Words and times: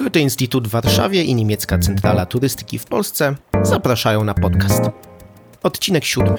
Goethe-Instytut 0.00 0.68
w 0.68 0.70
Warszawie 0.70 1.24
i 1.24 1.34
Niemiecka 1.34 1.78
Centrala 1.78 2.26
Turystyki 2.26 2.78
w 2.78 2.84
Polsce 2.84 3.34
zapraszają 3.62 4.24
na 4.24 4.34
podcast. 4.34 4.82
Odcinek 5.62 6.04
siódmy. 6.04 6.38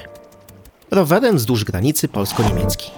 Rowerem 0.90 1.36
wzdłuż 1.36 1.64
granicy 1.64 2.08
polsko-niemieckiej. 2.08 2.90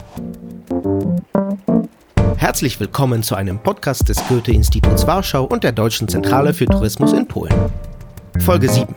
Herzlich 2.37 2.81
willkommen 2.81 3.23
zu 3.23 3.35
einem 3.35 3.59
Podcast 3.59 4.09
des 4.09 4.19
Goethe-Instituts 4.29 5.07
Warschau 5.07 5.45
und 5.45 5.65
der 5.65 5.73
Deutschen 5.73 6.09
Zentrale 6.09 6.55
für 6.55 6.67
Tourismus 6.67 7.13
in 7.13 7.27
Polen. 7.27 7.55
Folge 8.41 8.69
7. 8.69 8.95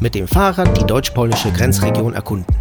Mit 0.00 0.14
dem 0.14 0.28
Fahrrad 0.28 0.78
die 0.80 0.84
deutsch-polnische 0.84 1.52
Grenzregion 1.52 2.14
erkunden. 2.14 2.56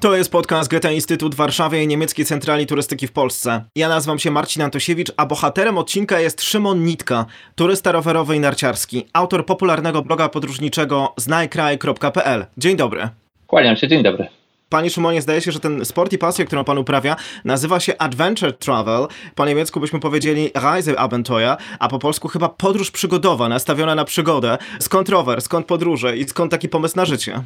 To 0.00 0.16
jest 0.16 0.32
podcast 0.32 0.70
Goethe 0.70 0.94
Instytut 0.94 1.34
w 1.34 1.38
Warszawie 1.38 1.82
i 1.82 1.86
Niemieckiej 1.86 2.26
Centrali 2.26 2.66
Turystyki 2.66 3.06
w 3.06 3.12
Polsce. 3.12 3.64
Ja 3.76 3.88
nazywam 3.88 4.18
się 4.18 4.30
Marcin 4.30 4.62
Antosiewicz, 4.62 5.12
a 5.16 5.26
bohaterem 5.26 5.78
odcinka 5.78 6.20
jest 6.20 6.42
Szymon 6.42 6.84
Nitka, 6.84 7.26
turysta 7.54 7.92
rowerowy 7.92 8.36
i 8.36 8.40
narciarski, 8.40 9.06
autor 9.12 9.46
popularnego 9.46 10.02
bloga 10.02 10.28
podróżniczego 10.28 11.14
znajkraj.pl. 11.16 12.46
Dzień 12.58 12.76
dobry. 12.76 13.08
Kłaniam 13.46 13.76
się, 13.76 13.88
dzień 13.88 14.02
dobry. 14.02 14.26
Panie 14.68 14.90
Szymonie, 14.90 15.22
zdaje 15.22 15.40
się, 15.40 15.52
że 15.52 15.60
ten 15.60 15.84
sport 15.84 16.12
i 16.12 16.18
pasja, 16.18 16.44
którą 16.44 16.64
pan 16.64 16.78
uprawia, 16.78 17.16
nazywa 17.44 17.80
się 17.80 17.98
Adventure 17.98 18.52
Travel. 18.52 19.06
Po 19.34 19.46
niemiecku 19.46 19.80
byśmy 19.80 20.00
powiedzieli 20.00 20.50
Reiseabenteuer, 20.54 21.56
a 21.78 21.88
po 21.88 21.98
polsku 21.98 22.28
chyba 22.28 22.48
podróż 22.48 22.90
przygodowa, 22.90 23.48
nastawiona 23.48 23.94
na 23.94 24.04
przygodę. 24.04 24.58
Skąd 24.80 25.08
rower, 25.08 25.42
skąd 25.42 25.66
podróże 25.66 26.16
i 26.16 26.24
skąd 26.24 26.50
taki 26.50 26.68
pomysł 26.68 26.96
na 26.96 27.04
życie? 27.04 27.42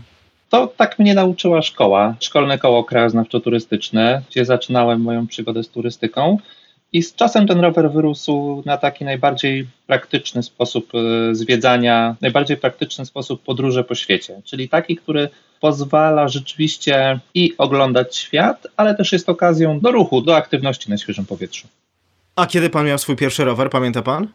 To 0.51 0.67
tak 0.67 0.99
mnie 0.99 1.15
nauczyła 1.15 1.63
szkoła, 1.63 2.15
szkolne 2.21 2.59
koło 2.59 2.85
krajoznawczo-turystyczne, 2.85 4.23
gdzie 4.31 4.45
zaczynałem 4.45 5.01
moją 5.01 5.27
przygodę 5.27 5.63
z 5.63 5.69
turystyką. 5.69 6.39
I 6.93 7.03
z 7.03 7.15
czasem 7.15 7.47
ten 7.47 7.61
rower 7.61 7.93
wyrósł 7.93 8.63
na 8.67 8.77
taki 8.77 9.05
najbardziej 9.05 9.67
praktyczny 9.87 10.43
sposób 10.43 10.93
e, 10.95 11.35
zwiedzania, 11.35 12.17
najbardziej 12.21 12.57
praktyczny 12.57 13.07
sposób 13.07 13.43
podróży 13.43 13.85
po 13.85 13.95
świecie, 13.95 14.41
czyli 14.45 14.69
taki, 14.69 14.97
który 14.97 15.29
pozwala 15.61 16.29
rzeczywiście 16.29 17.21
i 17.35 17.55
oglądać 17.59 18.17
świat, 18.17 18.67
ale 18.77 18.95
też 18.95 19.13
jest 19.13 19.29
okazją 19.29 19.81
do 19.81 19.93
ruchu, 19.93 20.23
do 20.23 20.37
aktywności 20.37 20.91
na 20.91 20.99
świeżym 20.99 21.27
powietrzu. 21.27 21.69
A 22.37 22.47
kiedy 22.47 22.71
pan 22.71 22.87
miał 22.87 22.99
swój 22.99 23.17
pierwszy 23.17 23.45
rower, 23.45 23.71
pamięta 23.71 24.03
pan? 24.03 24.29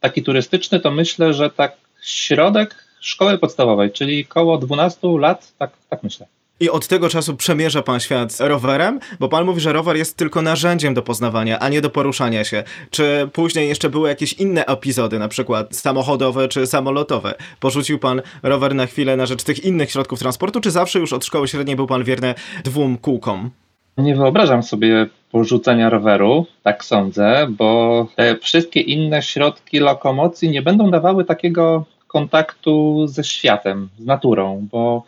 Taki 0.00 0.22
turystyczny 0.22 0.80
to 0.80 0.90
myślę, 0.90 1.34
że 1.34 1.50
tak 1.50 1.76
środek 2.02 2.87
szkoły 3.00 3.38
podstawowej, 3.38 3.92
czyli 3.92 4.24
koło 4.24 4.58
12 4.58 5.08
lat, 5.18 5.52
tak, 5.58 5.70
tak 5.90 6.02
myślę. 6.02 6.26
I 6.60 6.70
od 6.70 6.88
tego 6.88 7.08
czasu 7.08 7.36
przemierza 7.36 7.82
pan 7.82 8.00
świat 8.00 8.36
rowerem? 8.40 9.00
Bo 9.20 9.28
pan 9.28 9.44
mówi, 9.44 9.60
że 9.60 9.72
rower 9.72 9.96
jest 9.96 10.16
tylko 10.16 10.42
narzędziem 10.42 10.94
do 10.94 11.02
poznawania, 11.02 11.58
a 11.58 11.68
nie 11.68 11.80
do 11.80 11.90
poruszania 11.90 12.44
się. 12.44 12.64
Czy 12.90 13.28
później 13.32 13.68
jeszcze 13.68 13.90
były 13.90 14.08
jakieś 14.08 14.32
inne 14.32 14.66
epizody, 14.66 15.18
na 15.18 15.28
przykład 15.28 15.76
samochodowe 15.76 16.48
czy 16.48 16.66
samolotowe? 16.66 17.34
Porzucił 17.60 17.98
pan 17.98 18.22
rower 18.42 18.74
na 18.74 18.86
chwilę 18.86 19.16
na 19.16 19.26
rzecz 19.26 19.42
tych 19.42 19.64
innych 19.64 19.90
środków 19.90 20.18
transportu, 20.18 20.60
czy 20.60 20.70
zawsze 20.70 20.98
już 20.98 21.12
od 21.12 21.24
szkoły 21.24 21.48
średniej 21.48 21.76
był 21.76 21.86
pan 21.86 22.04
wierny 22.04 22.34
dwóm 22.64 22.98
kółkom? 22.98 23.50
Nie 23.98 24.16
wyobrażam 24.16 24.62
sobie 24.62 25.06
porzucenia 25.32 25.90
roweru, 25.90 26.46
tak 26.62 26.84
sądzę, 26.84 27.46
bo 27.50 28.06
te 28.16 28.36
wszystkie 28.36 28.80
inne 28.80 29.22
środki 29.22 29.78
lokomocji 29.78 30.50
nie 30.50 30.62
będą 30.62 30.90
dawały 30.90 31.24
takiego 31.24 31.84
kontaktu 32.08 33.06
ze 33.06 33.24
światem, 33.24 33.88
z 33.98 34.04
naturą, 34.04 34.66
bo 34.72 35.02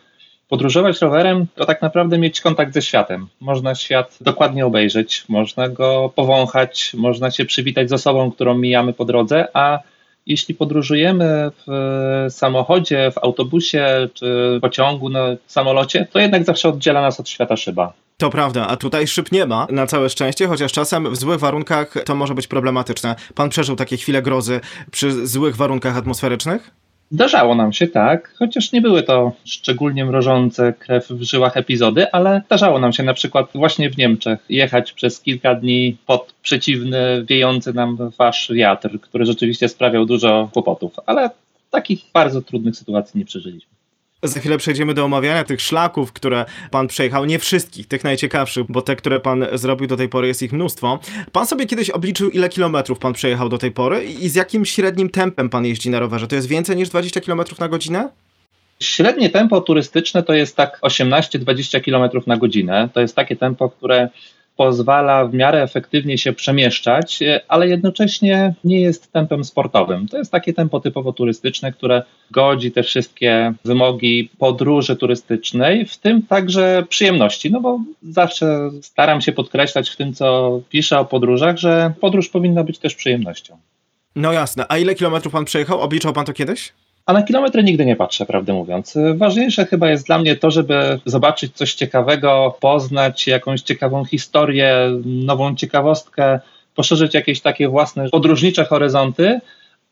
podróżować 0.49 1.01
rowerem 1.01 1.47
to 1.55 1.65
tak 1.65 1.81
naprawdę 1.81 2.17
mieć 2.17 2.41
kontakt 2.41 2.73
ze 2.73 2.81
światem. 2.81 3.27
Można 3.39 3.75
świat 3.75 4.17
dokładnie 4.21 4.65
obejrzeć, 4.65 5.25
można 5.29 5.69
go 5.69 6.11
powąchać, 6.15 6.93
można 6.97 7.31
się 7.31 7.45
przywitać 7.45 7.89
z 7.89 7.93
osobą, 7.93 8.31
którą 8.31 8.57
mijamy 8.57 8.93
po 8.93 9.05
drodze, 9.05 9.47
a 9.53 9.79
jeśli 10.25 10.55
podróżujemy 10.55 11.51
w 11.67 12.25
samochodzie, 12.29 13.11
w 13.11 13.17
autobusie 13.17 14.09
czy 14.13 14.59
pociągu, 14.61 15.09
na 15.09 15.25
samolocie, 15.47 16.07
to 16.11 16.19
jednak 16.19 16.43
zawsze 16.43 16.69
oddziela 16.69 17.01
nas 17.01 17.19
od 17.19 17.29
świata 17.29 17.57
szyba. 17.57 17.93
To 18.17 18.29
prawda, 18.29 18.67
a 18.67 18.77
tutaj 18.77 19.07
szyb 19.07 19.31
nie 19.31 19.45
ma, 19.45 19.67
na 19.69 19.87
całe 19.87 20.09
szczęście, 20.09 20.47
chociaż 20.47 20.71
czasem 20.71 21.11
w 21.11 21.15
złych 21.15 21.39
warunkach 21.39 21.93
to 22.05 22.15
może 22.15 22.35
być 22.35 22.47
problematyczne. 22.47 23.15
Pan 23.35 23.49
przeżył 23.49 23.75
takie 23.75 23.97
chwile 23.97 24.21
grozy 24.21 24.59
przy 24.91 25.27
złych 25.27 25.55
warunkach 25.55 25.97
atmosferycznych? 25.97 26.71
Zdarzało 27.11 27.55
nam 27.55 27.73
się 27.73 27.87
tak, 27.87 28.33
chociaż 28.39 28.71
nie 28.71 28.81
były 28.81 29.03
to 29.03 29.31
szczególnie 29.45 30.05
mrożące 30.05 30.73
krew 30.73 31.07
w 31.09 31.21
żyłach 31.21 31.57
epizody, 31.57 32.11
ale 32.11 32.41
zdarzało 32.45 32.79
nam 32.79 32.93
się 32.93 33.03
na 33.03 33.13
przykład 33.13 33.49
właśnie 33.55 33.89
w 33.89 33.97
Niemczech 33.97 34.39
jechać 34.49 34.93
przez 34.93 35.21
kilka 35.21 35.55
dni 35.55 35.97
pod 36.05 36.33
przeciwny, 36.41 37.25
wiejący 37.29 37.73
nam 37.73 37.97
wasz 38.17 38.51
wiatr, 38.53 38.99
który 39.01 39.25
rzeczywiście 39.25 39.69
sprawiał 39.69 40.05
dużo 40.05 40.49
kłopotów, 40.53 40.93
ale 41.05 41.29
takich 41.71 42.01
bardzo 42.13 42.41
trudnych 42.41 42.75
sytuacji 42.75 43.19
nie 43.19 43.25
przeżyliśmy. 43.25 43.70
Za 44.23 44.39
chwilę 44.39 44.57
przejdziemy 44.57 44.93
do 44.93 45.05
omawiania 45.05 45.43
tych 45.43 45.61
szlaków, 45.61 46.13
które 46.13 46.45
pan 46.71 46.87
przejechał. 46.87 47.25
Nie 47.25 47.39
wszystkich, 47.39 47.87
tych 47.87 48.03
najciekawszych, 48.03 48.65
bo 48.69 48.81
te, 48.81 48.95
które 48.95 49.19
pan 49.19 49.45
zrobił 49.53 49.87
do 49.87 49.97
tej 49.97 50.09
pory, 50.09 50.27
jest 50.27 50.41
ich 50.41 50.53
mnóstwo. 50.53 50.99
Pan 51.31 51.47
sobie 51.47 51.65
kiedyś 51.65 51.89
obliczył, 51.89 52.29
ile 52.29 52.49
kilometrów 52.49 52.99
pan 52.99 53.13
przejechał 53.13 53.49
do 53.49 53.57
tej 53.57 53.71
pory 53.71 54.03
i 54.03 54.29
z 54.29 54.35
jakim 54.35 54.65
średnim 54.65 55.09
tempem 55.09 55.49
pan 55.49 55.65
jeździ 55.65 55.89
na 55.89 55.99
rowerze? 55.99 56.27
To 56.27 56.35
jest 56.35 56.47
więcej 56.47 56.75
niż 56.75 56.89
20 56.89 57.21
km 57.21 57.41
na 57.59 57.67
godzinę? 57.67 58.09
Średnie 58.79 59.29
tempo 59.29 59.61
turystyczne 59.61 60.23
to 60.23 60.33
jest 60.33 60.55
tak 60.55 60.79
18-20 60.81 61.81
km 61.81 62.23
na 62.27 62.37
godzinę. 62.37 62.89
To 62.93 63.01
jest 63.01 63.15
takie 63.15 63.35
tempo, 63.35 63.69
które 63.69 64.09
pozwala 64.55 65.25
w 65.25 65.33
miarę 65.33 65.63
efektywnie 65.63 66.17
się 66.17 66.33
przemieszczać, 66.33 67.19
ale 67.47 67.67
jednocześnie 67.67 68.53
nie 68.63 68.81
jest 68.81 69.11
tempem 69.11 69.43
sportowym. 69.43 70.07
To 70.07 70.17
jest 70.17 70.31
takie 70.31 70.53
tempo 70.53 70.79
typowo 70.79 71.13
turystyczne, 71.13 71.71
które 71.71 72.03
godzi 72.31 72.71
te 72.71 72.83
wszystkie 72.83 73.53
wymogi 73.65 74.29
podróży 74.37 74.95
turystycznej, 74.95 75.85
w 75.85 75.97
tym 75.97 76.21
także 76.21 76.83
przyjemności, 76.89 77.51
no 77.51 77.61
bo 77.61 77.79
zawsze 78.03 78.71
staram 78.81 79.21
się 79.21 79.31
podkreślać 79.31 79.89
w 79.89 79.95
tym, 79.95 80.13
co 80.13 80.59
piszę 80.69 80.99
o 80.99 81.05
podróżach, 81.05 81.57
że 81.57 81.93
podróż 82.01 82.29
powinna 82.29 82.63
być 82.63 82.79
też 82.79 82.95
przyjemnością. 82.95 83.57
No 84.15 84.33
jasne. 84.33 84.65
A 84.69 84.77
ile 84.77 84.95
kilometrów 84.95 85.33
pan 85.33 85.45
przejechał? 85.45 85.81
Obliczał 85.81 86.13
pan 86.13 86.25
to 86.25 86.33
kiedyś? 86.33 86.73
A 87.05 87.13
na 87.13 87.23
kilometry 87.23 87.63
nigdy 87.63 87.85
nie 87.85 87.95
patrzę, 87.95 88.25
prawdę 88.25 88.53
mówiąc. 88.53 88.97
Ważniejsze 89.15 89.65
chyba 89.65 89.89
jest 89.89 90.07
dla 90.07 90.19
mnie 90.19 90.35
to, 90.35 90.51
żeby 90.51 90.99
zobaczyć 91.05 91.55
coś 91.55 91.73
ciekawego, 91.73 92.57
poznać 92.59 93.27
jakąś 93.27 93.61
ciekawą 93.61 94.05
historię, 94.05 94.75
nową 95.05 95.55
ciekawostkę, 95.55 96.39
poszerzyć 96.75 97.13
jakieś 97.13 97.41
takie 97.41 97.67
własne 97.67 98.09
podróżnicze 98.09 98.65
horyzonty, 98.65 99.39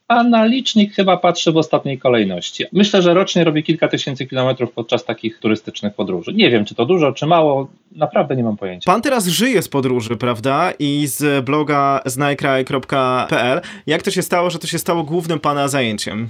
a 0.07 0.23
na 0.23 0.45
licznik 0.45 0.93
chyba 0.93 1.17
patrzę 1.17 1.51
w 1.51 1.57
ostatniej 1.57 1.99
kolejności. 1.99 2.65
Myślę, 2.73 3.01
że 3.01 3.13
rocznie 3.13 3.43
robię 3.43 3.63
kilka 3.63 3.87
tysięcy 3.87 4.25
kilometrów 4.25 4.71
podczas 4.71 5.05
takich 5.05 5.39
turystycznych 5.39 5.93
podróży. 5.93 6.33
Nie 6.33 6.49
wiem, 6.49 6.65
czy 6.65 6.75
to 6.75 6.85
dużo, 6.85 7.11
czy 7.11 7.25
mało, 7.25 7.67
naprawdę 7.91 8.35
nie 8.35 8.43
mam 8.43 8.57
pojęcia. 8.57 8.91
Pan 8.91 9.01
teraz 9.01 9.27
żyje 9.27 9.61
z 9.61 9.69
podróży, 9.69 10.15
prawda? 10.15 10.73
I 10.79 11.07
z 11.07 11.45
bloga 11.45 12.01
znajkraj.pl. 12.05 13.61
Jak 13.87 14.01
to 14.01 14.11
się 14.11 14.21
stało, 14.21 14.49
że 14.49 14.59
to 14.59 14.67
się 14.67 14.79
stało 14.79 15.03
głównym 15.03 15.39
pana 15.39 15.67
zajęciem? 15.67 16.29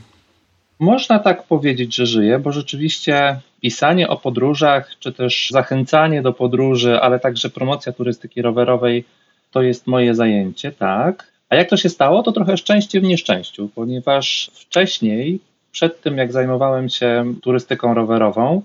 Można 0.80 1.20
tak 1.20 1.44
powiedzieć, 1.44 1.96
że 1.96 2.06
żyję, 2.06 2.40
bo 2.40 2.52
rzeczywiście 2.52 3.40
pisanie 3.62 4.08
o 4.08 4.18
podróżach, 4.18 4.92
czy 5.00 5.14
też 5.14 5.50
zachęcanie 5.52 6.22
do 6.22 6.34
podróży, 6.34 7.00
ale 7.02 7.20
także 7.20 7.50
promocja 7.50 7.92
turystyki 7.92 8.42
rowerowej 8.42 9.06
to 9.52 9.62
jest 9.62 9.88
moje 9.88 10.16
zajęcie, 10.16 10.72
tak. 10.72 11.32
A 11.50 11.56
jak 11.56 11.70
to 11.70 11.78
się 11.78 11.90
stało, 11.90 12.24
to 12.24 12.32
trochę 12.32 12.58
szczęście 12.58 13.02
w 13.02 13.04
nieszczęściu, 13.04 13.70
ponieważ 13.76 14.52
wcześniej, 14.54 15.40
przed 15.72 16.02
tym 16.02 16.18
jak 16.18 16.32
zajmowałem 16.32 16.90
się 16.90 17.34
turystyką 17.42 17.94
rowerową, 17.94 18.62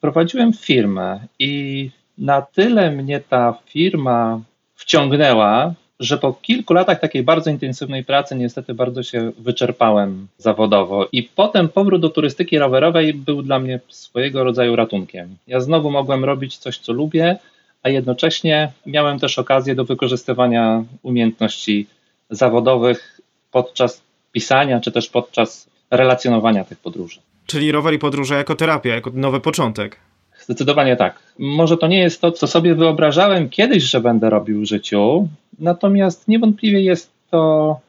prowadziłem 0.00 0.52
firmę 0.52 1.20
i 1.38 1.90
na 2.18 2.42
tyle 2.42 2.90
mnie 2.90 3.20
ta 3.20 3.58
firma 3.66 4.40
wciągnęła, 4.74 5.74
że 6.04 6.18
po 6.18 6.32
kilku 6.32 6.74
latach 6.74 7.00
takiej 7.00 7.22
bardzo 7.22 7.50
intensywnej 7.50 8.04
pracy 8.04 8.36
niestety 8.36 8.74
bardzo 8.74 9.02
się 9.02 9.32
wyczerpałem 9.38 10.26
zawodowo 10.38 11.08
i 11.12 11.22
potem 11.22 11.68
powrót 11.68 12.00
do 12.00 12.08
turystyki 12.08 12.58
rowerowej 12.58 13.14
był 13.14 13.42
dla 13.42 13.58
mnie 13.58 13.80
swojego 13.88 14.44
rodzaju 14.44 14.76
ratunkiem. 14.76 15.36
Ja 15.46 15.60
znowu 15.60 15.90
mogłem 15.90 16.24
robić 16.24 16.56
coś, 16.56 16.78
co 16.78 16.92
lubię, 16.92 17.38
a 17.82 17.88
jednocześnie 17.88 18.72
miałem 18.86 19.18
też 19.18 19.38
okazję 19.38 19.74
do 19.74 19.84
wykorzystywania 19.84 20.84
umiejętności 21.02 21.86
zawodowych 22.30 23.20
podczas 23.50 24.02
pisania 24.32 24.80
czy 24.80 24.92
też 24.92 25.08
podczas 25.08 25.68
relacjonowania 25.90 26.64
tych 26.64 26.78
podróży. 26.78 27.20
Czyli 27.46 27.72
rower 27.72 27.94
i 27.94 27.98
podróże 27.98 28.34
jako 28.34 28.54
terapia, 28.54 28.94
jako 28.94 29.10
nowy 29.14 29.40
początek. 29.40 29.96
Zdecydowanie 30.44 30.96
tak. 30.96 31.18
Może 31.38 31.76
to 31.76 31.86
nie 31.86 31.98
jest 31.98 32.20
to, 32.20 32.32
co 32.32 32.46
sobie 32.46 32.74
wyobrażałem 32.74 33.48
kiedyś, 33.48 33.82
że 33.82 34.00
będę 34.00 34.30
robił 34.30 34.60
w 34.60 34.64
życiu, 34.64 35.28
natomiast 35.58 36.28
niewątpliwie 36.28 36.80
jest 36.80 37.10
to 37.30 37.80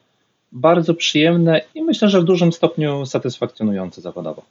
bardzo 0.52 0.94
przyjemne 0.94 1.60
i 1.74 1.82
myślę, 1.82 2.08
że 2.08 2.20
w 2.20 2.24
dużym 2.24 2.52
stopniu 2.52 3.06
satysfakcjonujące 3.06 4.00
zawodowo. 4.00 4.42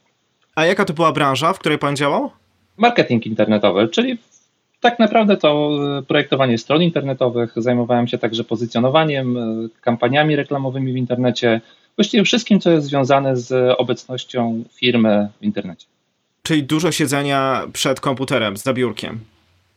A 0.54 0.66
jaka 0.66 0.84
to 0.84 0.94
była 0.94 1.12
branża, 1.12 1.52
w 1.52 1.58
której 1.58 1.78
pan 1.78 1.96
działał? 1.96 2.30
Marketing 2.76 3.26
internetowy, 3.26 3.88
czyli 3.88 4.18
Tak 4.80 4.98
naprawdę 4.98 5.36
to 5.36 5.70
e, 5.98 6.02
projektowanie 6.02 6.58
stron 6.58 6.82
internetowych, 6.82 7.52
zajmowałem 7.56 8.08
się 8.08 8.18
także 8.18 8.44
pozycjonowaniem, 8.44 9.36
e, 9.36 9.68
kampaniami 9.80 10.36
reklamowymi 10.36 10.92
w 10.92 10.96
internecie, 10.96 11.60
właściwie 11.96 12.24
wszystkim, 12.24 12.60
co 12.60 12.70
jest 12.70 12.86
związane 12.86 13.36
z 13.36 13.74
obecnością 13.78 14.64
firmy 14.74 15.28
w 15.40 15.44
internecie. 15.44 15.86
Czyli 16.46 16.62
dużo 16.62 16.92
siedzenia 16.92 17.66
przed 17.72 18.00
komputerem, 18.00 18.56
za 18.56 18.72
biurkiem. 18.72 19.20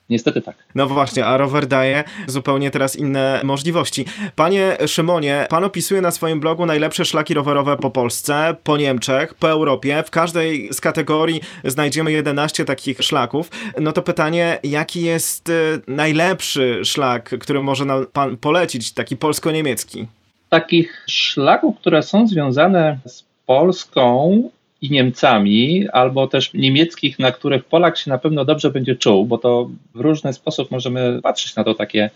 Niestety 0.09 0.41
tak. 0.41 0.55
No 0.75 0.87
właśnie, 0.87 1.25
a 1.25 1.37
rower 1.37 1.67
daje 1.67 2.03
zupełnie 2.27 2.71
teraz 2.71 2.95
inne 2.95 3.41
możliwości. 3.43 4.05
Panie 4.35 4.77
Szymonie, 4.87 5.47
pan 5.49 5.63
opisuje 5.63 6.01
na 6.01 6.11
swoim 6.11 6.39
blogu 6.39 6.65
najlepsze 6.65 7.05
szlaki 7.05 7.33
rowerowe 7.33 7.77
po 7.77 7.91
Polsce, 7.91 8.55
po 8.63 8.77
Niemczech, 8.77 9.33
po 9.33 9.49
Europie. 9.49 10.03
W 10.03 10.11
każdej 10.11 10.73
z 10.73 10.81
kategorii 10.81 11.41
znajdziemy 11.63 12.11
11 12.11 12.65
takich 12.65 12.97
szlaków. 12.97 13.49
No 13.79 13.91
to 13.91 14.01
pytanie, 14.01 14.59
jaki 14.63 15.01
jest 15.01 15.49
y, 15.49 15.81
najlepszy 15.87 16.81
szlak, 16.83 17.35
który 17.39 17.63
może 17.63 17.85
nam 17.85 18.05
pan 18.13 18.37
polecić, 18.37 18.91
taki 18.91 19.17
polsko-niemiecki? 19.17 20.07
Takich 20.49 21.03
szlaków, 21.07 21.77
które 21.77 22.03
są 22.03 22.27
związane 22.27 22.99
z 23.05 23.23
Polską, 23.45 24.49
i 24.81 24.91
Niemcami, 24.91 25.87
albo 25.93 26.27
też 26.27 26.53
niemieckich, 26.53 27.19
na 27.19 27.31
których 27.31 27.65
Polak 27.65 27.97
się 27.97 28.09
na 28.09 28.17
pewno 28.17 28.45
dobrze 28.45 28.71
będzie 28.71 28.95
czuł, 28.95 29.25
bo 29.25 29.37
to 29.37 29.69
w 29.95 29.99
różny 29.99 30.33
sposób 30.33 30.71
możemy 30.71 31.19
patrzeć 31.23 31.55
na 31.55 31.63
to 31.63 31.73
takie 31.73 32.09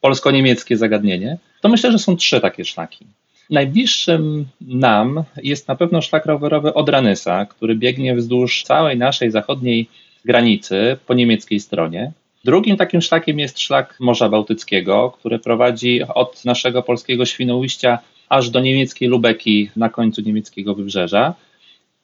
polsko-niemieckie 0.00 0.76
zagadnienie, 0.76 1.38
to 1.60 1.68
myślę, 1.68 1.92
że 1.92 1.98
są 1.98 2.16
trzy 2.16 2.40
takie 2.40 2.64
szlaki. 2.64 3.06
Najbliższym 3.50 4.46
nam 4.60 5.22
jest 5.42 5.68
na 5.68 5.76
pewno 5.76 6.02
szlak 6.02 6.26
rowerowy 6.26 6.74
od 6.74 6.88
Ranysa, 6.88 7.46
który 7.46 7.74
biegnie 7.74 8.14
wzdłuż 8.14 8.62
całej 8.62 8.96
naszej 8.98 9.30
zachodniej 9.30 9.88
granicy 10.24 10.96
po 11.06 11.14
niemieckiej 11.14 11.60
stronie. 11.60 12.12
Drugim 12.44 12.76
takim 12.76 13.00
szlakiem 13.00 13.38
jest 13.38 13.60
szlak 13.60 13.96
Morza 14.00 14.28
Bałtyckiego, 14.28 15.10
który 15.18 15.38
prowadzi 15.38 16.02
od 16.14 16.44
naszego 16.44 16.82
polskiego 16.82 17.24
Świnoujścia 17.24 17.98
aż 18.28 18.50
do 18.50 18.60
niemieckiej 18.60 19.08
Lubeki 19.08 19.70
na 19.76 19.88
końcu 19.88 20.22
niemieckiego 20.22 20.74
wybrzeża. 20.74 21.34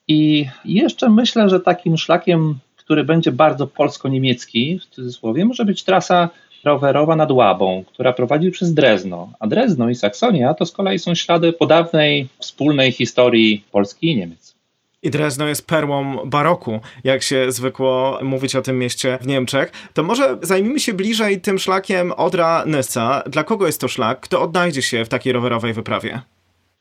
I 0.09 0.47
jeszcze 0.65 1.11
myślę, 1.11 1.49
że 1.49 1.61
takim 1.61 1.97
szlakiem, 1.97 2.59
który 2.77 3.05
będzie 3.05 3.33
bardzo 3.33 3.67
polsko-niemiecki, 3.67 4.79
w 4.79 4.95
cudzysłowie, 4.95 5.45
może 5.45 5.65
być 5.65 5.85
trasa 5.85 6.29
rowerowa 6.65 7.17
nad 7.17 7.31
Łabą, 7.31 7.85
która 7.93 8.13
prowadzi 8.13 8.51
przez 8.51 8.75
Drezno. 8.75 9.33
A 9.41 9.47
Drezno 9.47 9.91
i 9.91 9.95
Saksonia 9.95 10.55
to 10.55 10.67
z 10.67 10.73
kolei 10.73 10.99
są 10.99 11.15
ślady 11.15 11.53
po 11.53 11.67
dawnej 11.67 12.29
wspólnej 12.39 12.93
historii 12.93 13.65
Polski 13.73 14.11
i 14.11 14.17
Niemiec. 14.17 14.55
I 15.03 15.11
Drezno 15.11 15.47
jest 15.47 15.67
perłą 15.67 16.17
baroku, 16.27 16.81
jak 17.05 17.23
się 17.23 17.53
zwykło 17.53 18.19
mówić 18.23 18.57
o 18.57 18.63
tym 18.63 18.79
mieście 18.79 19.19
w 19.21 19.27
Niemczech. 19.27 19.73
To 19.95 20.03
może 20.03 20.39
zajmijmy 20.43 20.81
się 20.81 20.95
bliżej 20.95 21.41
tym 21.41 21.59
szlakiem 21.59 22.13
Odra-Nyssa. 22.13 23.23
Dla 23.31 23.45
kogo 23.45 23.67
jest 23.67 23.81
to 23.81 23.89
szlak? 23.89 24.21
Kto 24.21 24.43
odnajdzie 24.43 24.83
się 24.83 25.05
w 25.05 25.09
takiej 25.09 25.33
rowerowej 25.33 25.73
wyprawie? 25.73 26.21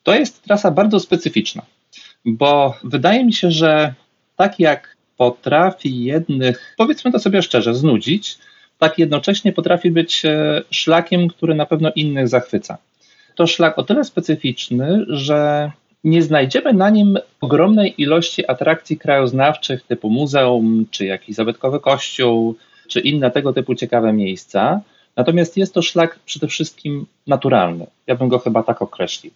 To 0.03 0.15
jest 0.15 0.43
trasa 0.43 0.71
bardzo 0.71 0.99
specyficzna 0.99 1.61
bo 2.25 2.77
wydaje 2.83 3.25
mi 3.25 3.33
się, 3.33 3.51
że 3.51 3.93
tak 4.35 4.59
jak 4.59 4.97
potrafi 5.17 6.03
jednych, 6.03 6.73
powiedzmy 6.77 7.11
to 7.11 7.19
sobie 7.19 7.41
szczerze, 7.41 7.75
znudzić, 7.75 8.37
tak 8.77 8.99
jednocześnie 8.99 9.53
potrafi 9.53 9.91
być 9.91 10.25
e, 10.25 10.61
szlakiem, 10.71 11.27
który 11.27 11.55
na 11.55 11.65
pewno 11.65 11.91
innych 11.95 12.27
zachwyca. 12.27 12.77
To 13.35 13.47
szlak 13.47 13.79
o 13.79 13.83
tyle 13.83 14.03
specyficzny, 14.03 15.05
że 15.07 15.71
nie 16.03 16.21
znajdziemy 16.23 16.73
na 16.73 16.89
nim 16.89 17.17
ogromnej 17.41 18.01
ilości 18.01 18.47
atrakcji 18.47 18.97
krajoznawczych 18.97 19.83
typu 19.83 20.09
muzeum, 20.09 20.85
czy 20.91 21.05
jakiś 21.05 21.35
zabytkowy 21.35 21.79
kościół, 21.79 22.55
czy 22.87 22.99
inne 22.99 23.31
tego 23.31 23.53
typu 23.53 23.75
ciekawe 23.75 24.13
miejsca. 24.13 24.81
Natomiast 25.15 25.57
jest 25.57 25.73
to 25.73 25.81
szlak 25.81 26.19
przede 26.25 26.47
wszystkim 26.47 27.05
naturalny. 27.27 27.87
Ja 28.07 28.15
bym 28.15 28.29
go 28.29 28.39
chyba 28.39 28.63
tak 28.63 28.81
określił 28.81 29.31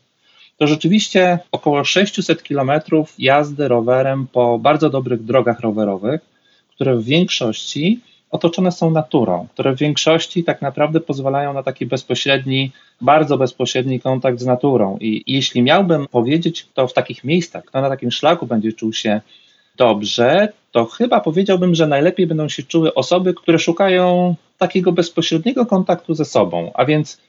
to 0.57 0.67
rzeczywiście 0.67 1.39
około 1.51 1.83
600 1.83 2.43
kilometrów 2.43 3.13
jazdy 3.19 3.67
rowerem 3.67 4.27
po 4.27 4.59
bardzo 4.59 4.89
dobrych 4.89 5.23
drogach 5.23 5.59
rowerowych, 5.59 6.21
które 6.69 6.95
w 6.95 7.03
większości 7.03 7.99
otoczone 8.31 8.71
są 8.71 8.91
naturą, 8.91 9.47
które 9.53 9.75
w 9.75 9.79
większości 9.79 10.43
tak 10.43 10.61
naprawdę 10.61 10.99
pozwalają 10.99 11.53
na 11.53 11.63
taki 11.63 11.85
bezpośredni, 11.85 12.71
bardzo 13.01 13.37
bezpośredni 13.37 13.99
kontakt 13.99 14.39
z 14.39 14.45
naturą. 14.45 14.97
I 15.01 15.23
jeśli 15.27 15.61
miałbym 15.61 16.07
powiedzieć, 16.07 16.63
kto 16.63 16.87
w 16.87 16.93
takich 16.93 17.23
miejscach, 17.23 17.65
kto 17.65 17.81
na 17.81 17.89
takim 17.89 18.11
szlaku 18.11 18.45
będzie 18.45 18.73
czuł 18.73 18.93
się 18.93 19.21
dobrze, 19.77 20.53
to 20.71 20.85
chyba 20.85 21.19
powiedziałbym, 21.19 21.75
że 21.75 21.87
najlepiej 21.87 22.27
będą 22.27 22.49
się 22.49 22.63
czuły 22.63 22.93
osoby, 22.93 23.33
które 23.33 23.59
szukają 23.59 24.35
takiego 24.57 24.91
bezpośredniego 24.91 25.65
kontaktu 25.65 26.13
ze 26.13 26.25
sobą, 26.25 26.71
a 26.73 26.85
więc 26.85 27.21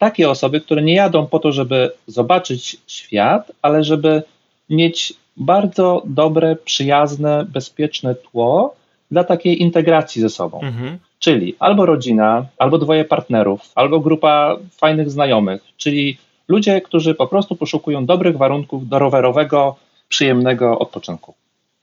takie 0.00 0.30
osoby, 0.30 0.60
które 0.60 0.82
nie 0.82 0.94
jadą 0.94 1.26
po 1.26 1.38
to, 1.38 1.52
żeby 1.52 1.92
zobaczyć 2.06 2.76
świat, 2.86 3.52
ale 3.62 3.84
żeby 3.84 4.22
mieć 4.70 5.14
bardzo 5.36 6.02
dobre, 6.06 6.56
przyjazne, 6.56 7.46
bezpieczne 7.48 8.14
tło 8.14 8.74
dla 9.10 9.24
takiej 9.24 9.62
integracji 9.62 10.22
ze 10.22 10.30
sobą. 10.30 10.60
Mhm. 10.60 10.98
Czyli 11.18 11.56
albo 11.58 11.86
rodzina, 11.86 12.46
albo 12.58 12.78
dwoje 12.78 13.04
partnerów, 13.04 13.60
albo 13.74 14.00
grupa 14.00 14.56
fajnych 14.76 15.10
znajomych, 15.10 15.62
czyli 15.76 16.18
ludzie, 16.48 16.80
którzy 16.80 17.14
po 17.14 17.26
prostu 17.26 17.56
poszukują 17.56 18.06
dobrych 18.06 18.36
warunków 18.36 18.88
do 18.88 18.98
rowerowego, 18.98 19.76
przyjemnego 20.08 20.78
odpoczynku. 20.78 21.34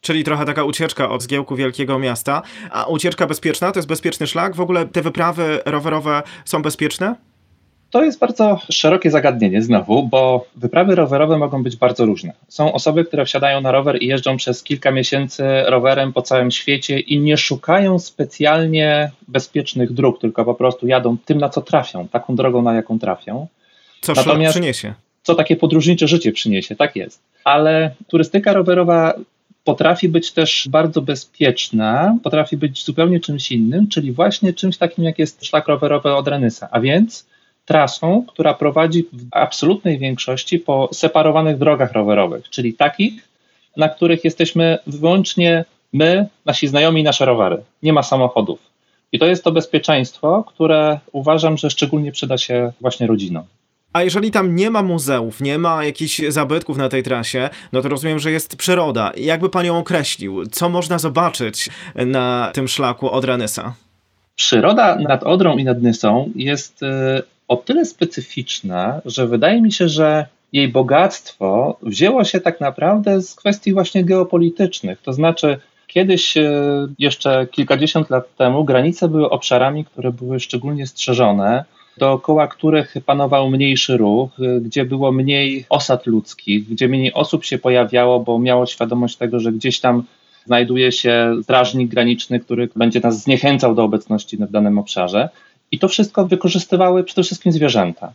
Czyli 0.01 0.23
trochę 0.23 0.45
taka 0.45 0.63
ucieczka 0.63 1.09
od 1.09 1.21
zgiełku 1.21 1.55
wielkiego 1.55 1.99
miasta. 1.99 2.41
A 2.71 2.85
ucieczka 2.85 3.27
bezpieczna 3.27 3.71
to 3.71 3.79
jest 3.79 3.89
bezpieczny 3.89 4.27
szlak? 4.27 4.55
W 4.55 4.61
ogóle 4.61 4.85
te 4.85 5.01
wyprawy 5.01 5.59
rowerowe 5.65 6.23
są 6.45 6.61
bezpieczne? 6.61 7.15
To 7.89 8.03
jest 8.03 8.19
bardzo 8.19 8.59
szerokie 8.69 9.11
zagadnienie 9.11 9.61
znowu, 9.61 10.07
bo 10.07 10.47
wyprawy 10.55 10.95
rowerowe 10.95 11.37
mogą 11.37 11.63
być 11.63 11.75
bardzo 11.75 12.05
różne. 12.05 12.33
Są 12.47 12.73
osoby, 12.73 13.05
które 13.05 13.25
wsiadają 13.25 13.61
na 13.61 13.71
rower 13.71 14.03
i 14.03 14.07
jeżdżą 14.07 14.37
przez 14.37 14.63
kilka 14.63 14.91
miesięcy 14.91 15.43
rowerem 15.65 16.13
po 16.13 16.21
całym 16.21 16.51
świecie 16.51 16.99
i 16.99 17.19
nie 17.19 17.37
szukają 17.37 17.99
specjalnie 17.99 19.11
bezpiecznych 19.27 19.93
dróg, 19.93 20.21
tylko 20.21 20.45
po 20.45 20.55
prostu 20.55 20.87
jadą 20.87 21.17
tym, 21.25 21.37
na 21.37 21.49
co 21.49 21.61
trafią, 21.61 22.07
taką 22.07 22.35
drogą, 22.35 22.61
na 22.61 22.73
jaką 22.73 22.99
trafią. 22.99 23.47
Co 24.01 24.13
Natomiast, 24.13 24.53
przyniesie? 24.53 24.93
Co 25.23 25.35
takie 25.35 25.55
podróżnicze 25.55 26.07
życie 26.07 26.31
przyniesie, 26.31 26.75
tak 26.75 26.95
jest. 26.95 27.21
Ale 27.43 27.95
turystyka 28.07 28.53
rowerowa 28.53 29.13
potrafi 29.63 30.09
być 30.09 30.31
też 30.31 30.67
bardzo 30.71 31.01
bezpieczna, 31.01 32.17
potrafi 32.23 32.57
być 32.57 32.85
zupełnie 32.85 33.19
czymś 33.19 33.51
innym, 33.51 33.87
czyli 33.87 34.11
właśnie 34.11 34.53
czymś 34.53 34.77
takim, 34.77 35.03
jak 35.03 35.19
jest 35.19 35.45
szlak 35.45 35.67
rowerowy 35.67 36.13
od 36.13 36.27
Renysa. 36.27 36.67
A 36.71 36.79
więc 36.79 37.25
trasą, 37.67 38.25
która 38.27 38.53
prowadzi 38.53 39.03
w 39.13 39.25
absolutnej 39.31 39.99
większości 39.99 40.59
po 40.59 40.89
separowanych 40.93 41.57
drogach 41.57 41.91
rowerowych, 41.91 42.49
czyli 42.49 42.73
takich, 42.73 43.27
na 43.77 43.89
których 43.89 44.23
jesteśmy 44.23 44.77
wyłącznie 44.87 45.65
my, 45.93 46.27
nasi 46.45 46.67
znajomi 46.67 47.01
i 47.01 47.03
nasze 47.03 47.25
rowery. 47.25 47.57
Nie 47.83 47.93
ma 47.93 48.03
samochodów. 48.03 48.59
I 49.11 49.19
to 49.19 49.25
jest 49.25 49.43
to 49.43 49.51
bezpieczeństwo, 49.51 50.43
które 50.47 50.99
uważam, 51.11 51.57
że 51.57 51.69
szczególnie 51.69 52.11
przyda 52.11 52.37
się 52.37 52.71
właśnie 52.81 53.07
rodzinom. 53.07 53.43
A 53.93 54.03
jeżeli 54.03 54.31
tam 54.31 54.55
nie 54.55 54.69
ma 54.69 54.83
muzeów, 54.83 55.41
nie 55.41 55.57
ma 55.57 55.85
jakichś 55.85 56.21
zabytków 56.29 56.77
na 56.77 56.89
tej 56.89 57.03
trasie, 57.03 57.49
no 57.73 57.81
to 57.81 57.89
rozumiem, 57.89 58.19
że 58.19 58.31
jest 58.31 58.55
przyroda. 58.55 59.11
Jakby 59.17 59.49
pan 59.49 59.65
ją 59.65 59.77
określił? 59.77 60.45
Co 60.45 60.69
można 60.69 60.99
zobaczyć 60.99 61.69
na 61.95 62.51
tym 62.53 62.67
szlaku 62.67 63.09
od 63.09 63.25
Renysa? 63.25 63.73
Przyroda 64.35 64.95
nad 64.95 65.23
Odrą 65.23 65.57
i 65.57 65.63
nad 65.63 65.81
Nysą 65.81 66.31
jest 66.35 66.83
e, 66.83 67.21
o 67.47 67.55
tyle 67.57 67.85
specyficzna, 67.85 69.01
że 69.05 69.27
wydaje 69.27 69.61
mi 69.61 69.71
się, 69.71 69.89
że 69.89 70.25
jej 70.53 70.67
bogactwo 70.67 71.77
wzięło 71.81 72.23
się 72.23 72.39
tak 72.41 72.61
naprawdę 72.61 73.21
z 73.21 73.35
kwestii 73.35 73.73
właśnie 73.73 74.03
geopolitycznych. 74.05 75.01
To 75.01 75.13
znaczy, 75.13 75.59
kiedyś, 75.87 76.37
e, 76.37 76.51
jeszcze 76.99 77.47
kilkadziesiąt 77.51 78.09
lat 78.09 78.35
temu, 78.35 78.63
granice 78.63 79.07
były 79.07 79.29
obszarami, 79.29 79.85
które 79.85 80.11
były 80.11 80.39
szczególnie 80.39 80.87
strzeżone, 80.87 81.65
dookoła 81.97 82.47
których 82.47 82.93
panował 83.05 83.49
mniejszy 83.49 83.97
ruch, 83.97 84.29
e, 84.39 84.61
gdzie 84.61 84.85
było 84.85 85.11
mniej 85.11 85.65
osad 85.69 86.05
ludzkich, 86.05 86.69
gdzie 86.69 86.87
mniej 86.87 87.13
osób 87.13 87.45
się 87.45 87.57
pojawiało, 87.57 88.19
bo 88.19 88.39
miało 88.39 88.65
świadomość 88.65 89.17
tego, 89.17 89.39
że 89.39 89.51
gdzieś 89.51 89.79
tam 89.79 90.03
znajduje 90.45 90.91
się 90.91 91.35
strażnik 91.43 91.89
graniczny, 91.89 92.39
który 92.39 92.69
będzie 92.75 92.99
nas 92.99 93.23
zniechęcał 93.23 93.75
do 93.75 93.83
obecności 93.83 94.37
w 94.37 94.51
danym 94.51 94.79
obszarze. 94.79 95.29
I 95.71 95.79
to 95.79 95.87
wszystko 95.87 96.25
wykorzystywały 96.25 97.03
przede 97.03 97.23
wszystkim 97.23 97.51
zwierzęta. 97.51 98.13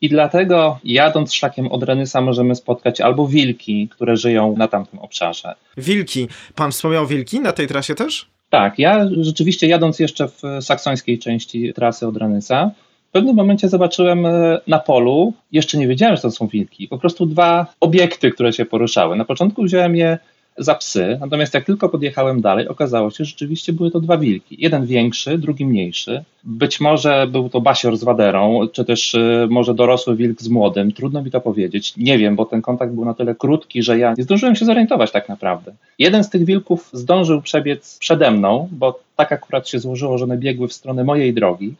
I 0.00 0.08
dlatego 0.08 0.78
jadąc 0.84 1.34
szlakiem 1.34 1.66
od 1.66 1.82
Renysa 1.82 2.20
możemy 2.20 2.54
spotkać 2.54 3.00
albo 3.00 3.26
wilki, 3.26 3.88
które 3.88 4.16
żyją 4.16 4.54
na 4.56 4.68
tamtym 4.68 4.98
obszarze. 4.98 5.54
Wilki. 5.76 6.28
Pan 6.54 6.72
wspomniał 6.72 7.06
wilki 7.06 7.40
na 7.40 7.52
tej 7.52 7.66
trasie 7.66 7.94
też? 7.94 8.26
Tak, 8.50 8.78
ja 8.78 9.08
rzeczywiście 9.20 9.66
jadąc 9.66 9.98
jeszcze 9.98 10.28
w 10.28 10.42
saksońskiej 10.60 11.18
części 11.18 11.72
trasy 11.74 12.06
od 12.06 12.16
Renysa, 12.16 12.70
w 13.08 13.10
pewnym 13.10 13.36
momencie 13.36 13.68
zobaczyłem 13.68 14.26
e, 14.26 14.60
na 14.66 14.78
polu, 14.78 15.32
jeszcze 15.52 15.78
nie 15.78 15.88
wiedziałem, 15.88 16.16
że 16.16 16.22
to 16.22 16.30
są 16.30 16.46
wilki, 16.46 16.88
po 16.88 16.98
prostu 16.98 17.26
dwa 17.26 17.66
obiekty, 17.80 18.30
które 18.30 18.52
się 18.52 18.64
poruszały. 18.64 19.16
Na 19.16 19.24
początku 19.24 19.62
wziąłem 19.62 19.96
je 19.96 20.18
za 20.58 20.74
psy. 20.74 21.18
Natomiast 21.20 21.54
jak 21.54 21.64
tylko 21.64 21.88
podjechałem 21.88 22.40
dalej, 22.40 22.68
okazało 22.68 23.10
się, 23.10 23.24
że 23.24 23.24
rzeczywiście 23.24 23.72
były 23.72 23.90
to 23.90 24.00
dwa 24.00 24.18
wilki. 24.18 24.56
Jeden 24.58 24.86
większy, 24.86 25.38
drugi 25.38 25.66
mniejszy. 25.66 26.24
Być 26.44 26.80
może 26.80 27.26
był 27.26 27.48
to 27.48 27.60
basior 27.60 27.96
z 27.96 28.04
waderą, 28.04 28.60
czy 28.72 28.84
też 28.84 29.14
y, 29.14 29.46
może 29.50 29.74
dorosły 29.74 30.16
wilk 30.16 30.42
z 30.42 30.48
młodym. 30.48 30.92
Trudno 30.92 31.22
mi 31.22 31.30
to 31.30 31.40
powiedzieć. 31.40 31.96
Nie 31.96 32.18
wiem, 32.18 32.36
bo 32.36 32.44
ten 32.44 32.62
kontakt 32.62 32.92
był 32.92 33.04
na 33.04 33.14
tyle 33.14 33.34
krótki, 33.34 33.82
że 33.82 33.98
ja 33.98 34.14
nie 34.18 34.24
zdążyłem 34.24 34.56
się 34.56 34.64
zorientować 34.64 35.10
tak 35.10 35.28
naprawdę. 35.28 35.72
Jeden 35.98 36.24
z 36.24 36.30
tych 36.30 36.44
wilków 36.44 36.90
zdążył 36.92 37.42
przebiec 37.42 37.98
przede 37.98 38.30
mną, 38.30 38.68
bo 38.72 39.00
tak 39.16 39.32
akurat 39.32 39.68
się 39.68 39.78
złożyło, 39.78 40.18
że 40.18 40.24
one 40.24 40.36
biegły 40.36 40.68
w 40.68 40.72
stronę 40.72 41.04
mojej 41.04 41.34
drogi. 41.34 41.74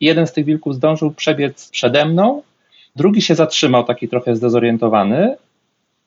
Jeden 0.00 0.26
z 0.26 0.32
tych 0.32 0.44
wilków 0.44 0.74
zdążył 0.74 1.10
przebiec 1.10 1.68
przede 1.70 2.04
mną, 2.04 2.42
drugi 2.96 3.22
się 3.22 3.34
zatrzymał, 3.34 3.84
taki 3.84 4.08
trochę 4.08 4.36
zdezorientowany, 4.36 5.36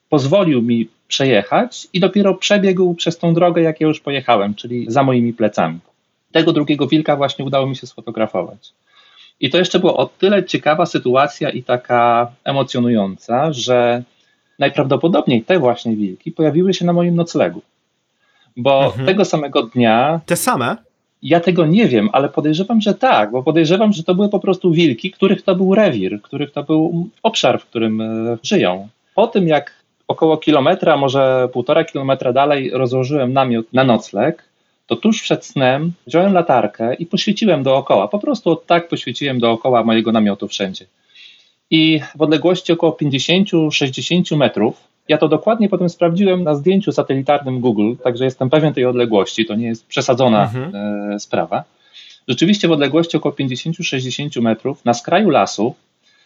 pozwolił 0.08 0.62
mi 0.62 0.88
przejechać 1.12 1.88
i 1.92 2.00
dopiero 2.00 2.34
przebiegł 2.34 2.94
przez 2.94 3.18
tą 3.18 3.34
drogę, 3.34 3.62
jak 3.62 3.80
ja 3.80 3.86
już 3.86 4.00
pojechałem, 4.00 4.54
czyli 4.54 4.86
za 4.88 5.02
moimi 5.02 5.32
plecami. 5.32 5.78
Tego 6.32 6.52
drugiego 6.52 6.86
wilka 6.86 7.16
właśnie 7.16 7.44
udało 7.44 7.66
mi 7.66 7.76
się 7.76 7.86
sfotografować. 7.86 8.72
I 9.40 9.50
to 9.50 9.58
jeszcze 9.58 9.78
była 9.78 9.96
o 9.96 10.06
tyle 10.06 10.44
ciekawa 10.44 10.86
sytuacja 10.86 11.50
i 11.50 11.62
taka 11.62 12.30
emocjonująca, 12.44 13.52
że 13.52 14.02
najprawdopodobniej 14.58 15.42
te 15.42 15.58
właśnie 15.58 15.96
wilki 15.96 16.32
pojawiły 16.32 16.74
się 16.74 16.84
na 16.84 16.92
moim 16.92 17.14
noclegu. 17.14 17.62
Bo 18.56 18.84
mhm. 18.84 19.06
tego 19.06 19.24
samego 19.24 19.62
dnia. 19.62 20.20
Te 20.26 20.36
same? 20.36 20.76
Ja 21.22 21.40
tego 21.40 21.66
nie 21.66 21.88
wiem, 21.88 22.08
ale 22.12 22.28
podejrzewam, 22.28 22.80
że 22.80 22.94
tak, 22.94 23.30
bo 23.30 23.42
podejrzewam, 23.42 23.92
że 23.92 24.02
to 24.02 24.14
były 24.14 24.28
po 24.28 24.40
prostu 24.40 24.70
wilki, 24.70 25.10
których 25.10 25.42
to 25.42 25.54
był 25.54 25.74
rewir, 25.74 26.22
których 26.22 26.52
to 26.52 26.62
był 26.62 27.08
obszar, 27.22 27.60
w 27.60 27.64
którym 27.64 28.00
e, 28.00 28.38
żyją. 28.42 28.88
Po 29.14 29.26
tym, 29.26 29.48
jak 29.48 29.81
około 30.12 30.36
kilometra, 30.36 30.96
może 30.96 31.48
półtora 31.52 31.84
kilometra 31.84 32.32
dalej 32.32 32.70
rozłożyłem 32.70 33.32
namiot 33.32 33.66
na 33.72 33.84
nocleg, 33.84 34.44
to 34.86 34.96
tuż 34.96 35.22
przed 35.22 35.46
snem 35.46 35.92
wziąłem 36.06 36.32
latarkę 36.32 36.94
i 36.94 37.06
poświeciłem 37.06 37.62
dookoła. 37.62 38.08
Po 38.08 38.18
prostu 38.18 38.56
tak 38.56 38.88
poświeciłem 38.88 39.38
dookoła 39.40 39.84
mojego 39.84 40.12
namiotu 40.12 40.48
wszędzie. 40.48 40.84
I 41.70 42.00
w 42.16 42.22
odległości 42.22 42.72
około 42.72 42.92
50-60 42.92 44.36
metrów, 44.36 44.74
ja 45.08 45.18
to 45.18 45.28
dokładnie 45.28 45.68
potem 45.68 45.88
sprawdziłem 45.88 46.44
na 46.44 46.54
zdjęciu 46.54 46.92
satelitarnym 46.92 47.60
Google, 47.60 47.94
także 48.04 48.24
jestem 48.24 48.50
pewien 48.50 48.74
tej 48.74 48.84
odległości, 48.84 49.46
to 49.46 49.54
nie 49.54 49.66
jest 49.66 49.86
przesadzona 49.86 50.42
mhm. 50.42 50.74
e, 50.74 51.20
sprawa. 51.20 51.64
Rzeczywiście 52.28 52.68
w 52.68 52.72
odległości 52.72 53.16
około 53.16 53.34
50-60 53.34 54.42
metrów 54.42 54.84
na 54.84 54.94
skraju 54.94 55.30
lasu, 55.30 55.74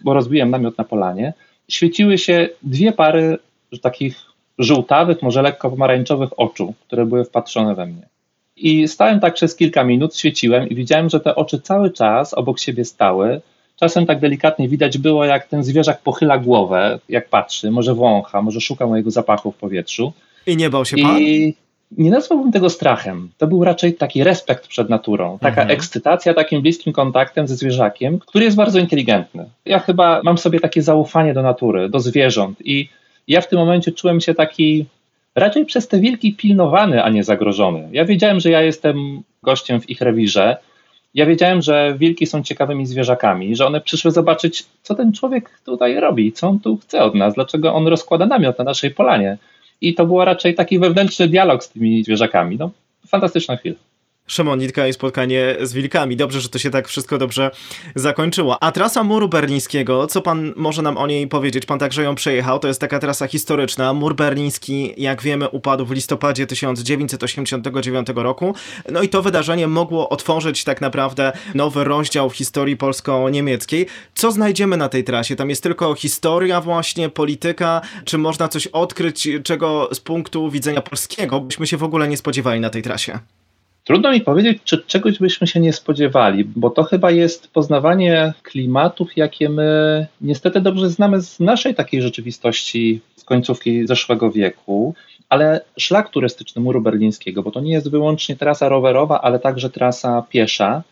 bo 0.00 0.14
rozbiłem 0.14 0.50
namiot 0.50 0.78
na 0.78 0.84
polanie, 0.84 1.32
świeciły 1.68 2.18
się 2.18 2.48
dwie 2.62 2.92
pary 2.92 3.38
takich 3.82 4.16
żółtawych, 4.58 5.22
może 5.22 5.42
lekko 5.42 5.70
pomarańczowych 5.70 6.40
oczu, 6.40 6.74
które 6.86 7.06
były 7.06 7.24
wpatrzone 7.24 7.74
we 7.74 7.86
mnie. 7.86 8.08
I 8.56 8.88
stałem 8.88 9.20
tak 9.20 9.34
przez 9.34 9.56
kilka 9.56 9.84
minut, 9.84 10.16
świeciłem 10.16 10.68
i 10.68 10.74
widziałem, 10.74 11.10
że 11.10 11.20
te 11.20 11.34
oczy 11.34 11.60
cały 11.60 11.90
czas 11.90 12.34
obok 12.34 12.58
siebie 12.58 12.84
stały. 12.84 13.40
Czasem 13.76 14.06
tak 14.06 14.20
delikatnie 14.20 14.68
widać 14.68 14.98
było, 14.98 15.24
jak 15.24 15.46
ten 15.46 15.64
zwierzak 15.64 16.02
pochyla 16.02 16.38
głowę, 16.38 16.98
jak 17.08 17.28
patrzy, 17.28 17.70
może 17.70 17.94
wącha, 17.94 18.42
może 18.42 18.60
szuka 18.60 18.86
mojego 18.86 19.10
zapachu 19.10 19.52
w 19.52 19.56
powietrzu. 19.56 20.12
I 20.46 20.56
nie 20.56 20.70
bał 20.70 20.84
się 20.84 20.96
pan? 20.96 21.20
I 21.20 21.54
nie 21.90 22.10
nazwałbym 22.10 22.52
tego 22.52 22.70
strachem. 22.70 23.28
To 23.38 23.46
był 23.46 23.64
raczej 23.64 23.94
taki 23.94 24.24
respekt 24.24 24.66
przed 24.66 24.88
naturą, 24.88 25.38
taka 25.38 25.60
mhm. 25.62 25.70
ekscytacja 25.70 26.34
takim 26.34 26.62
bliskim 26.62 26.92
kontaktem 26.92 27.48
ze 27.48 27.56
zwierzakiem, 27.56 28.18
który 28.18 28.44
jest 28.44 28.56
bardzo 28.56 28.78
inteligentny. 28.78 29.44
Ja 29.64 29.78
chyba 29.78 30.20
mam 30.24 30.38
sobie 30.38 30.60
takie 30.60 30.82
zaufanie 30.82 31.34
do 31.34 31.42
natury, 31.42 31.88
do 31.88 32.00
zwierząt 32.00 32.58
i 32.64 32.88
ja 33.28 33.40
w 33.40 33.48
tym 33.48 33.58
momencie 33.58 33.92
czułem 33.92 34.20
się 34.20 34.34
taki 34.34 34.86
raczej 35.34 35.66
przez 35.66 35.88
te 35.88 36.00
wilki 36.00 36.34
pilnowany, 36.34 37.02
a 37.02 37.10
nie 37.10 37.24
zagrożony. 37.24 37.88
Ja 37.92 38.04
wiedziałem, 38.04 38.40
że 38.40 38.50
ja 38.50 38.62
jestem 38.62 39.22
gościem 39.42 39.80
w 39.80 39.90
ich 39.90 40.00
rewirze. 40.00 40.56
Ja 41.14 41.26
wiedziałem, 41.26 41.62
że 41.62 41.94
wilki 41.98 42.26
są 42.26 42.42
ciekawymi 42.42 42.86
zwierzakami, 42.86 43.56
że 43.56 43.66
one 43.66 43.80
przyszły 43.80 44.10
zobaczyć, 44.10 44.66
co 44.82 44.94
ten 44.94 45.12
człowiek 45.12 45.60
tutaj 45.64 46.00
robi, 46.00 46.32
co 46.32 46.48
on 46.48 46.60
tu 46.60 46.76
chce 46.76 47.02
od 47.02 47.14
nas, 47.14 47.34
dlaczego 47.34 47.74
on 47.74 47.86
rozkłada 47.86 48.26
namiot 48.26 48.58
na 48.58 48.64
naszej 48.64 48.90
polanie. 48.90 49.38
I 49.80 49.94
to 49.94 50.06
był 50.06 50.24
raczej 50.24 50.54
taki 50.54 50.78
wewnętrzny 50.78 51.28
dialog 51.28 51.64
z 51.64 51.68
tymi 51.68 52.04
zwierzakami. 52.04 52.56
No, 52.56 52.70
fantastyczna 53.06 53.56
chwila. 53.56 53.76
Szymonitka 54.26 54.88
i 54.88 54.92
spotkanie 54.92 55.56
z 55.60 55.72
wilkami. 55.72 56.16
Dobrze, 56.16 56.40
że 56.40 56.48
to 56.48 56.58
się 56.58 56.70
tak 56.70 56.88
wszystko 56.88 57.18
dobrze 57.18 57.50
zakończyło. 57.94 58.62
A 58.62 58.72
trasa 58.72 59.04
muru 59.04 59.28
berlińskiego, 59.28 60.06
co 60.06 60.22
pan 60.22 60.52
może 60.56 60.82
nam 60.82 60.98
o 60.98 61.06
niej 61.06 61.28
powiedzieć? 61.28 61.66
Pan 61.66 61.78
także 61.78 62.02
ją 62.02 62.14
przejechał, 62.14 62.58
to 62.58 62.68
jest 62.68 62.80
taka 62.80 62.98
trasa 62.98 63.26
historyczna. 63.26 63.92
Mur 63.92 64.14
berliński, 64.14 64.94
jak 64.96 65.22
wiemy, 65.22 65.48
upadł 65.48 65.86
w 65.86 65.90
listopadzie 65.90 66.46
1989 66.46 68.08
roku. 68.14 68.54
No 68.90 69.02
i 69.02 69.08
to 69.08 69.22
wydarzenie 69.22 69.66
mogło 69.66 70.08
otworzyć 70.08 70.64
tak 70.64 70.80
naprawdę 70.80 71.32
nowy 71.54 71.84
rozdział 71.84 72.30
w 72.30 72.36
historii 72.36 72.76
polsko-niemieckiej. 72.76 73.86
Co 74.14 74.32
znajdziemy 74.32 74.76
na 74.76 74.88
tej 74.88 75.04
trasie? 75.04 75.36
Tam 75.36 75.50
jest 75.50 75.62
tylko 75.62 75.94
historia 75.94 76.60
właśnie, 76.60 77.08
polityka, 77.08 77.80
czy 78.04 78.18
można 78.18 78.48
coś 78.48 78.66
odkryć, 78.66 79.28
czego 79.44 79.88
z 79.92 80.00
punktu 80.00 80.50
widzenia 80.50 80.82
polskiego 80.82 81.40
byśmy 81.40 81.66
się 81.66 81.76
w 81.76 81.82
ogóle 81.82 82.08
nie 82.08 82.16
spodziewali 82.16 82.60
na 82.60 82.70
tej 82.70 82.82
trasie? 82.82 83.18
Trudno 83.86 84.12
mi 84.12 84.20
powiedzieć, 84.20 84.58
czy 84.64 84.78
czegoś 84.78 85.18
byśmy 85.18 85.46
się 85.46 85.60
nie 85.60 85.72
spodziewali, 85.72 86.44
bo 86.44 86.70
to 86.70 86.82
chyba 86.82 87.10
jest 87.10 87.48
poznawanie 87.48 88.32
klimatów, 88.42 89.16
jakie 89.16 89.48
my 89.48 90.06
niestety 90.20 90.60
dobrze 90.60 90.90
znamy 90.90 91.22
z 91.22 91.40
naszej 91.40 91.74
takiej 91.74 92.02
rzeczywistości 92.02 93.00
z 93.16 93.24
końcówki 93.24 93.86
zeszłego 93.86 94.30
wieku. 94.30 94.94
Ale 95.28 95.60
szlak 95.78 96.10
turystyczny 96.10 96.62
muru 96.62 96.80
berlińskiego, 96.80 97.42
bo 97.42 97.50
to 97.50 97.60
nie 97.60 97.72
jest 97.72 97.90
wyłącznie 97.90 98.36
trasa 98.36 98.68
rowerowa, 98.68 99.20
ale 99.20 99.38
także 99.38 99.70
trasa 99.70 100.22
piesza, 100.30 100.82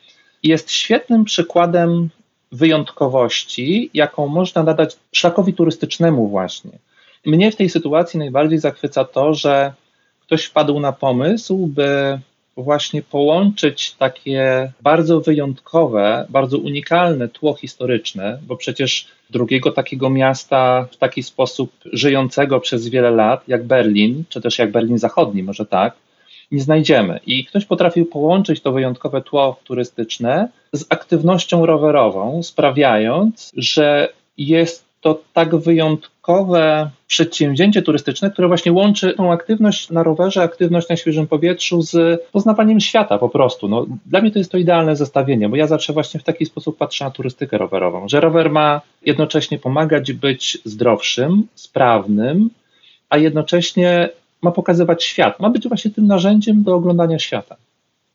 jest 0.43 0.71
świetnym 0.71 1.25
przykładem 1.25 2.09
wyjątkowości, 2.53 3.91
jaką 3.95 4.29
można 4.29 4.63
nadać 4.63 4.97
szlakowi 5.13 5.55
turystycznemu, 5.55 6.29
właśnie. 6.29 6.71
Mnie 7.27 7.53
w 7.53 7.57
tej 7.57 7.71
sytuacji 7.71 8.19
najbardziej 8.19 8.59
zachwyca 8.59 9.05
to, 9.05 9.35
że 9.35 9.73
ktoś 10.21 10.45
wpadł 10.45 10.81
na 10.81 10.93
pomysł, 10.93 11.67
by 11.67 12.19
właśnie 12.57 13.03
połączyć 13.03 13.93
takie 13.93 14.73
bardzo 14.83 15.21
wyjątkowe, 15.21 16.27
bardzo 16.29 16.59
unikalne 16.59 17.29
tło 17.29 17.55
historyczne, 17.55 18.39
bo 18.47 18.57
przecież 18.57 19.07
drugiego 19.31 19.73
takiego 19.73 20.11
miasta 20.11 20.87
w 20.91 20.97
taki 20.97 21.23
sposób 21.23 21.73
żyjącego 21.93 22.61
przez 22.61 22.89
wiele 22.89 23.11
lat, 23.11 23.49
jak 23.49 23.65
Berlin, 23.65 24.25
czy 24.29 24.41
też 24.41 24.59
jak 24.59 24.71
Berlin 24.71 24.99
Zachodni, 24.99 25.43
może 25.43 25.67
tak, 25.67 25.95
nie 26.53 26.61
znajdziemy. 26.61 27.21
I 27.27 27.45
ktoś 27.45 27.65
potrafił 27.65 28.07
połączyć 28.07 28.61
to 28.61 28.73
wyjątkowe 28.73 29.23
tło 29.23 29.61
turystyczne 29.65 30.49
z 30.73 30.87
aktywnością 30.89 31.67
rowerową, 31.67 32.43
sprawiając, 32.43 33.53
że 33.57 34.09
jest 34.39 34.85
to 35.01 35.21
tak 35.33 35.57
wyjątkowe 35.57 36.14
przedsięwzięcie 37.07 37.83
turystyczne, 37.83 38.31
które 38.31 38.49
właśnie 38.49 38.73
łączy 38.73 39.15
tą 39.15 39.33
aktywność 39.33 39.91
na 39.91 40.03
rowerze, 40.03 40.43
aktywność 40.43 40.89
na 40.89 40.97
świeżym 40.97 41.27
powietrzu 41.27 41.83
z 41.83 42.23
poznawaniem 42.33 42.81
świata 42.81 43.19
po 43.19 43.29
prostu. 43.29 43.69
No, 43.69 43.87
dla 44.07 44.21
mnie 44.21 44.31
to 44.31 44.39
jest 44.39 44.53
to 44.53 44.59
idealne 44.59 44.97
zestawienie, 44.97 45.49
bo 45.49 45.57
ja 45.57 45.67
zawsze 45.67 45.93
właśnie 45.93 46.21
w 46.21 46.25
taki 46.25 46.47
sposób 46.47 46.77
patrzę 46.77 47.05
na 47.05 47.11
turystykę 47.11 47.59
rowerową, 47.59 48.09
że 48.09 48.21
rower 48.21 48.51
ma 48.51 48.81
jednocześnie 49.07 49.59
pomagać 49.59 50.13
być 50.13 50.59
zdrowszym, 50.65 51.47
sprawnym, 51.55 52.51
a 53.11 53.17
jednocześnie 53.17 54.09
ma 54.43 54.51
pokazywać 54.51 55.05
świat. 55.05 55.41
Ma 55.41 55.51
być 55.51 55.69
właśnie 55.69 55.91
tym 55.91 56.07
narzędziem 56.07 56.63
do 56.63 56.75
oglądania 56.75 57.19
świata. 57.19 57.57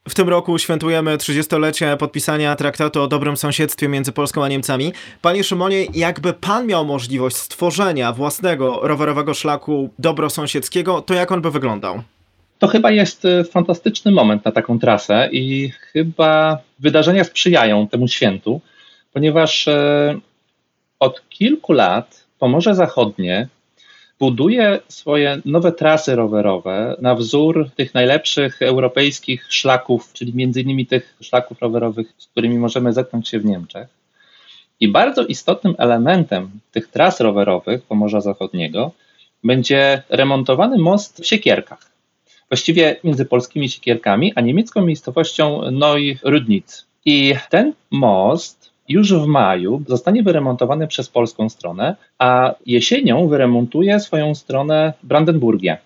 W 0.10 0.16
tym 0.16 0.30
roku 0.30 0.58
świętujemy 0.58 1.18
30-lecie 1.18 1.98
podpisania 1.98 2.56
traktatu 2.56 3.01
o 3.01 3.08
dobrym 3.08 3.38
sąsiedztwie 3.38 3.88
między 3.88 4.12
Polską 4.12 4.44
a 4.44 4.48
Niemcami. 4.48 4.94
Panie 5.22 5.44
Szymonie, 5.44 5.86
jakby 5.94 6.34
pan 6.34 6.68
miał 6.68 6.86
możliwość 6.86 7.36
stworzenia 7.36 8.13
własnego 8.13 8.80
rowerowego 8.82 9.34
szlaku 9.34 9.89
dobrosąsiedzkiego, 10.00 11.01
to 11.01 11.13
jak 11.13 11.32
on 11.32 11.42
by 11.42 11.51
wyglądał? 11.51 12.01
To 12.60 12.68
chyba 12.68 12.92
jest 12.92 13.25
e, 13.25 13.44
fantastyczny 13.44 14.12
moment 14.12 14.46
na 14.46 14.51
taką 14.51 14.80
trasę 14.80 15.30
i 15.32 15.72
chyba 15.94 16.58
wydarzenia 16.80 17.24
sprzyjają 17.24 17.88
temu 17.88 18.08
świętu, 18.08 18.62
ponieważ 19.13 19.68
e, 19.68 20.20
od 21.00 21.30
kilku 21.30 21.74
lat 21.74 22.25
Pomorze 22.39 22.75
Zachodnie 22.75 23.48
buduje 24.19 24.79
swoje 24.88 25.41
nowe 25.45 25.71
trasy 25.71 26.15
rowerowe 26.15 26.95
na 27.01 27.15
wzór 27.15 27.69
tych 27.75 27.93
najlepszych 27.93 28.61
europejskich 28.61 29.45
szlaków, 29.49 30.13
czyli 30.13 30.33
między 30.33 30.61
innymi 30.61 30.85
tych 30.85 31.15
szlaków 31.21 31.61
rowerowych, 31.61 32.13
z 32.17 32.27
którymi 32.27 32.59
możemy 32.59 32.93
zetknąć 32.93 33.29
się 33.29 33.39
w 33.39 33.45
Niemczech. 33.45 33.88
I 34.79 34.88
bardzo 34.88 35.25
istotnym 35.25 35.75
elementem 35.77 36.49
tych 36.71 36.88
tras 36.88 37.19
rowerowych 37.19 37.81
Pomorza 37.81 38.21
Zachodniego 38.21 38.91
będzie 39.43 40.03
remontowany 40.09 40.77
most 40.77 41.21
w 41.21 41.27
Siekierkach. 41.27 41.89
Właściwie 42.49 42.95
między 43.03 43.25
polskimi 43.25 43.69
Siekierkami 43.69 44.33
a 44.35 44.41
niemiecką 44.41 44.85
miejscowością 44.85 45.61
Neu-Rudnitz. 45.71 46.85
I 47.05 47.35
ten 47.49 47.73
most 47.91 48.59
już 48.89 49.13
w 49.13 49.25
maju 49.25 49.81
zostanie 49.88 50.24
wyremontowany 50.24 50.88
przez 50.88 51.10
polską 51.10 51.50
stronę, 51.50 51.96
a 52.19 52.55
jesienią 52.65 53.27
wyremontuje 53.27 54.00
swoją 54.00 54.36
stronę 54.36 54.93
Brandenburgia. 55.03 55.77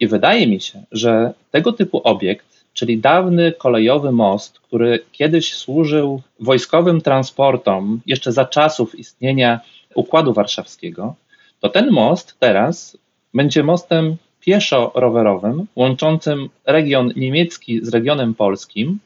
I 0.00 0.06
wydaje 0.08 0.46
mi 0.46 0.60
się, 0.60 0.82
że 0.92 1.32
tego 1.50 1.72
typu 1.72 2.00
obiekt, 2.04 2.64
czyli 2.72 2.98
dawny 2.98 3.52
kolejowy 3.52 4.12
most, 4.12 4.58
który 4.60 4.98
kiedyś 5.12 5.54
służył 5.54 6.22
wojskowym 6.40 7.00
transportom 7.00 8.00
jeszcze 8.06 8.32
za 8.32 8.44
czasów 8.44 8.98
istnienia 8.98 9.60
Układu 9.94 10.32
Warszawskiego, 10.32 11.14
to 11.60 11.68
ten 11.68 11.90
most 11.90 12.36
teraz 12.38 12.98
będzie 13.34 13.62
mostem 13.62 14.16
pieszo-rowerowym 14.40 15.66
łączącym 15.76 16.48
region 16.66 17.12
niemiecki 17.16 17.84
z 17.84 17.88
regionem 17.88 18.34
polskim 18.34 18.98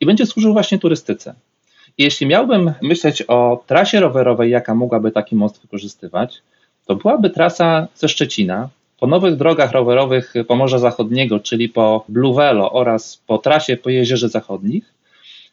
i 0.00 0.06
będzie 0.06 0.26
służył 0.26 0.52
właśnie 0.52 0.78
turystyce. 0.78 1.34
Jeśli 1.98 2.26
miałbym 2.26 2.72
myśleć 2.82 3.22
o 3.22 3.62
trasie 3.66 4.00
rowerowej, 4.00 4.50
jaka 4.50 4.74
mogłaby 4.74 5.10
taki 5.12 5.36
most 5.36 5.62
wykorzystywać, 5.62 6.42
to 6.86 6.96
byłaby 6.96 7.30
trasa 7.30 7.88
ze 7.94 8.08
Szczecina 8.08 8.68
po 9.00 9.06
nowych 9.06 9.36
drogach 9.36 9.72
rowerowych 9.72 10.34
Pomorza 10.48 10.78
Zachodniego, 10.78 11.40
czyli 11.40 11.68
po 11.68 12.04
Bluewelo 12.08 12.72
oraz 12.72 13.22
po 13.26 13.38
trasie 13.38 13.76
po 13.76 13.90
Jeziorze 13.90 14.28
Zachodnich, 14.28 14.94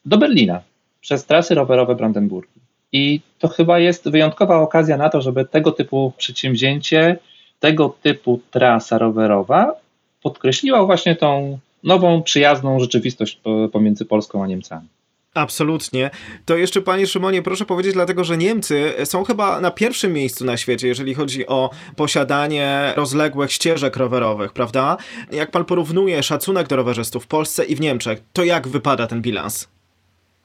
do 0.05 0.17
Berlina 0.17 0.61
przez 1.01 1.25
trasy 1.25 1.55
rowerowe 1.55 1.95
Brandenburgii. 1.95 2.61
I 2.91 3.21
to 3.39 3.47
chyba 3.47 3.79
jest 3.79 4.09
wyjątkowa 4.09 4.59
okazja 4.59 4.97
na 4.97 5.09
to, 5.09 5.21
żeby 5.21 5.45
tego 5.45 5.71
typu 5.71 6.13
przedsięwzięcie, 6.17 7.17
tego 7.59 7.95
typu 8.01 8.39
trasa 8.51 8.97
rowerowa 8.97 9.75
podkreśliła 10.23 10.85
właśnie 10.85 11.15
tą 11.15 11.59
nową, 11.83 12.23
przyjazną 12.23 12.79
rzeczywistość 12.79 13.41
pomiędzy 13.71 14.05
Polską 14.05 14.43
a 14.43 14.47
Niemcami. 14.47 14.87
Absolutnie. 15.33 16.09
To 16.45 16.57
jeszcze, 16.57 16.81
panie 16.81 17.07
Szymonie, 17.07 17.41
proszę 17.41 17.65
powiedzieć, 17.65 17.93
dlatego 17.93 18.23
że 18.23 18.37
Niemcy 18.37 18.93
są 19.03 19.23
chyba 19.23 19.61
na 19.61 19.71
pierwszym 19.71 20.13
miejscu 20.13 20.45
na 20.45 20.57
świecie, 20.57 20.87
jeżeli 20.87 21.13
chodzi 21.13 21.47
o 21.47 21.69
posiadanie 21.95 22.93
rozległych 22.95 23.51
ścieżek 23.51 23.97
rowerowych, 23.97 24.53
prawda? 24.53 24.97
Jak 25.31 25.51
pan 25.51 25.65
porównuje 25.65 26.23
szacunek 26.23 26.67
do 26.67 26.75
rowerzystów 26.75 27.23
w 27.23 27.27
Polsce 27.27 27.65
i 27.65 27.75
w 27.75 27.81
Niemczech, 27.81 28.21
to 28.33 28.43
jak 28.43 28.67
wypada 28.67 29.07
ten 29.07 29.21
bilans? 29.21 29.67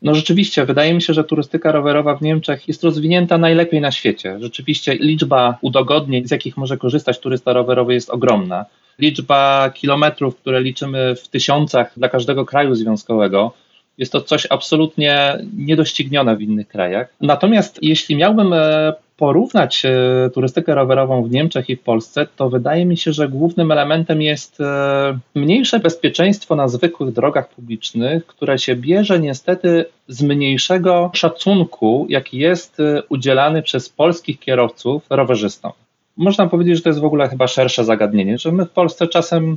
No 0.03 0.15
rzeczywiście, 0.15 0.65
wydaje 0.65 0.95
mi 0.95 1.03
się, 1.03 1.15
że 1.15 1.25
turystyka 1.25 1.73
rowerowa 1.73 2.17
w 2.17 2.23
Niemczech 2.23 2.69
jest 2.69 2.85
rozwinięta 2.85 3.39
najlepiej 3.39 3.81
na 3.81 3.93
świecie. 3.93 4.37
Rzeczywiście 4.41 4.95
liczba 4.95 5.59
udogodnień, 5.63 6.29
z 6.29 6.31
jakich 6.31 6.57
może 6.57 6.77
korzystać 6.77 7.21
turysta 7.21 7.53
rowerowy 7.53 7.95
jest 7.95 8.11
ogromna. 8.11 8.65
Liczba 8.99 9.71
kilometrów, 9.75 10.37
które 10.37 10.61
liczymy 10.61 11.15
w 11.17 11.29
tysiącach 11.29 11.93
dla 11.97 12.09
każdego 12.09 12.45
kraju 12.45 12.75
związkowego, 12.75 13.53
jest 13.99 14.13
to 14.13 14.21
coś 14.21 14.47
absolutnie 14.51 15.39
niedoścignione 15.57 16.37
w 16.37 16.43
innych 16.43 16.69
krajach. 16.69 17.15
Natomiast 17.21 17.79
jeśli 17.83 18.17
miałbym 18.17 18.53
e, 18.53 18.93
porównać 19.17 19.83
e, 19.85 20.31
turystykę 20.35 20.75
rowerową 20.75 21.23
w 21.23 21.31
Niemczech 21.31 21.71
i 21.71 21.77
w 21.77 21.83
Polsce, 21.83 22.27
to 22.37 22.51
wydaje 22.51 22.85
mi 22.87 22.97
się, 22.97 23.13
że 23.13 23.29
głównym 23.29 23.73
elementem 23.73 24.23
jest 24.23 24.61
e, 24.61 25.19
mniejsze 25.35 25.81
bezpieczeństwo 25.81 26.57
na 26.57 26.69
zwykłych 26.69 27.13
drogach 27.13 27.49
publicznych, 27.49 28.27
które 28.27 28.59
się 28.59 28.77
bierze 28.77 29.21
niestety 29.21 29.85
z 30.09 30.23
mniejszego 30.23 31.11
szacunku, 31.15 32.07
jaki 32.09 32.39
jest 32.39 32.79
udzielany 33.09 33.63
przez 33.63 33.89
polskich 33.89 34.39
kierowców 34.41 35.03
rowerzystom. 35.11 35.73
Można 36.17 36.47
powiedzieć, 36.47 36.77
że 36.77 36.83
to 36.83 36.89
jest 36.89 37.01
w 37.01 37.05
ogóle 37.05 37.29
chyba 37.29 37.47
szersze 37.47 37.85
zagadnienie, 37.85 38.39
że 38.39 38.53
my 38.53 38.65
w 38.65 38.71
Polsce 38.71 39.07
czasem 39.07 39.57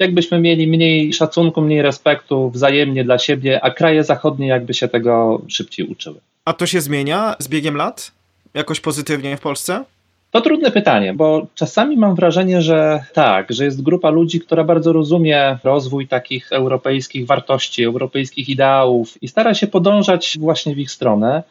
jakbyśmy 0.00 0.40
mieli 0.40 0.66
mniej 0.66 1.12
szacunku, 1.12 1.60
mniej 1.60 1.82
respektu 1.82 2.50
wzajemnie 2.50 3.04
dla 3.04 3.18
siebie, 3.18 3.64
a 3.64 3.70
kraje 3.70 4.04
zachodnie 4.04 4.46
jakby 4.46 4.74
się 4.74 4.88
tego 4.88 5.42
szybciej 5.48 5.86
uczyły. 5.86 6.20
A 6.44 6.52
to 6.52 6.66
się 6.66 6.80
zmienia 6.80 7.36
z 7.38 7.48
biegiem 7.48 7.76
lat? 7.76 8.12
Jakoś 8.54 8.80
pozytywnie 8.80 9.36
w 9.36 9.40
Polsce? 9.40 9.84
To 10.30 10.40
trudne 10.40 10.70
pytanie, 10.70 11.14
bo 11.14 11.46
czasami 11.54 11.96
mam 11.96 12.14
wrażenie, 12.14 12.62
że 12.62 13.04
tak, 13.12 13.52
że 13.52 13.64
jest 13.64 13.82
grupa 13.82 14.10
ludzi, 14.10 14.40
która 14.40 14.64
bardzo 14.64 14.92
rozumie 14.92 15.58
rozwój 15.64 16.08
takich 16.08 16.52
europejskich 16.52 17.26
wartości, 17.26 17.84
europejskich 17.84 18.48
ideałów 18.48 19.22
i 19.22 19.28
stara 19.28 19.54
się 19.54 19.66
podążać 19.66 20.36
właśnie 20.40 20.74
w 20.74 20.78
ich 20.78 20.90
stronę, 20.90 21.42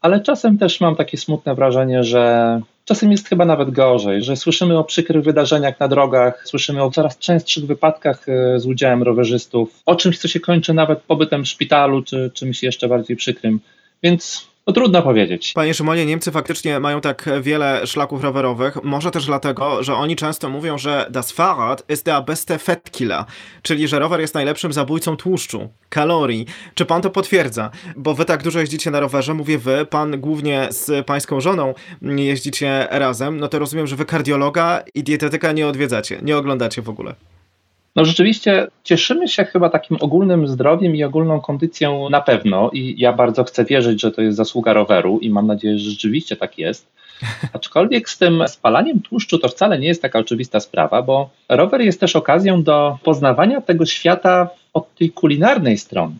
ale 0.00 0.20
czasem 0.20 0.58
też 0.58 0.80
mam 0.80 0.96
takie 0.96 1.18
smutne 1.18 1.54
wrażenie, 1.54 2.04
że 2.04 2.60
czasem 2.90 3.12
jest 3.12 3.28
chyba 3.28 3.44
nawet 3.44 3.70
gorzej, 3.70 4.22
że 4.22 4.36
słyszymy 4.36 4.78
o 4.78 4.84
przykrych 4.84 5.24
wydarzeniach 5.24 5.80
na 5.80 5.88
drogach, 5.88 6.48
słyszymy 6.48 6.82
o 6.82 6.90
coraz 6.90 7.18
częstszych 7.18 7.66
wypadkach 7.66 8.28
e, 8.28 8.60
z 8.60 8.66
udziałem 8.66 9.02
rowerzystów, 9.02 9.82
o 9.86 9.96
czymś, 9.96 10.18
co 10.18 10.28
się 10.28 10.40
kończy 10.40 10.74
nawet 10.74 11.00
pobytem 11.00 11.44
w 11.44 11.48
szpitalu, 11.48 12.02
czy 12.02 12.30
czymś 12.34 12.62
jeszcze 12.62 12.88
bardziej 12.88 13.16
przykrym. 13.16 13.60
Więc 14.02 14.49
no 14.66 14.72
trudno 14.72 15.02
powiedzieć. 15.02 15.52
Panie 15.54 15.74
Szymonie, 15.74 16.06
Niemcy 16.06 16.30
faktycznie 16.30 16.80
mają 16.80 17.00
tak 17.00 17.28
wiele 17.40 17.86
szlaków 17.86 18.22
rowerowych. 18.22 18.82
Może 18.82 19.10
też 19.10 19.26
dlatego, 19.26 19.82
że 19.82 19.94
oni 19.94 20.16
często 20.16 20.48
mówią, 20.48 20.78
że 20.78 21.06
das 21.10 21.32
Fahrrad 21.32 21.90
ist 21.90 22.04
der 22.04 22.24
beste 22.24 22.58
Fettkiller, 22.58 23.24
czyli 23.62 23.88
że 23.88 23.98
rower 23.98 24.20
jest 24.20 24.34
najlepszym 24.34 24.72
zabójcą 24.72 25.16
tłuszczu, 25.16 25.68
kalorii. 25.88 26.46
Czy 26.74 26.86
pan 26.86 27.02
to 27.02 27.10
potwierdza? 27.10 27.70
Bo 27.96 28.14
wy 28.14 28.24
tak 28.24 28.42
dużo 28.42 28.60
jeździcie 28.60 28.90
na 28.90 29.00
rowerze, 29.00 29.34
mówię 29.34 29.58
wy, 29.58 29.86
pan 29.86 30.20
głównie 30.20 30.68
z 30.70 31.06
pańską 31.06 31.40
żoną 31.40 31.74
jeździcie 32.02 32.88
razem, 32.90 33.40
no 33.40 33.48
to 33.48 33.58
rozumiem, 33.58 33.86
że 33.86 33.96
wy 33.96 34.04
kardiologa 34.04 34.82
i 34.94 35.02
dietetyka 35.02 35.52
nie 35.52 35.66
odwiedzacie, 35.66 36.18
nie 36.22 36.36
oglądacie 36.36 36.82
w 36.82 36.88
ogóle. 36.88 37.14
No 37.96 38.04
rzeczywiście 38.04 38.66
cieszymy 38.84 39.28
się 39.28 39.44
chyba 39.44 39.70
takim 39.70 39.96
ogólnym 40.00 40.48
zdrowiem 40.48 40.96
i 40.96 41.04
ogólną 41.04 41.40
kondycją 41.40 42.10
na 42.10 42.20
pewno 42.20 42.70
i 42.72 42.94
ja 42.98 43.12
bardzo 43.12 43.44
chcę 43.44 43.64
wierzyć, 43.64 44.00
że 44.00 44.12
to 44.12 44.22
jest 44.22 44.36
zasługa 44.36 44.72
roweru 44.72 45.18
i 45.18 45.30
mam 45.30 45.46
nadzieję, 45.46 45.78
że 45.78 45.90
rzeczywiście 45.90 46.36
tak 46.36 46.58
jest. 46.58 46.86
Aczkolwiek 47.52 48.10
z 48.10 48.18
tym 48.18 48.44
spalaniem 48.48 49.00
tłuszczu 49.02 49.38
to 49.38 49.48
wcale 49.48 49.78
nie 49.78 49.88
jest 49.88 50.02
taka 50.02 50.18
oczywista 50.18 50.60
sprawa, 50.60 51.02
bo 51.02 51.30
rower 51.48 51.80
jest 51.80 52.00
też 52.00 52.16
okazją 52.16 52.62
do 52.62 52.98
poznawania 53.04 53.60
tego 53.60 53.86
świata 53.86 54.48
od 54.72 54.94
tej 54.94 55.10
kulinarnej 55.10 55.78
strony. 55.78 56.14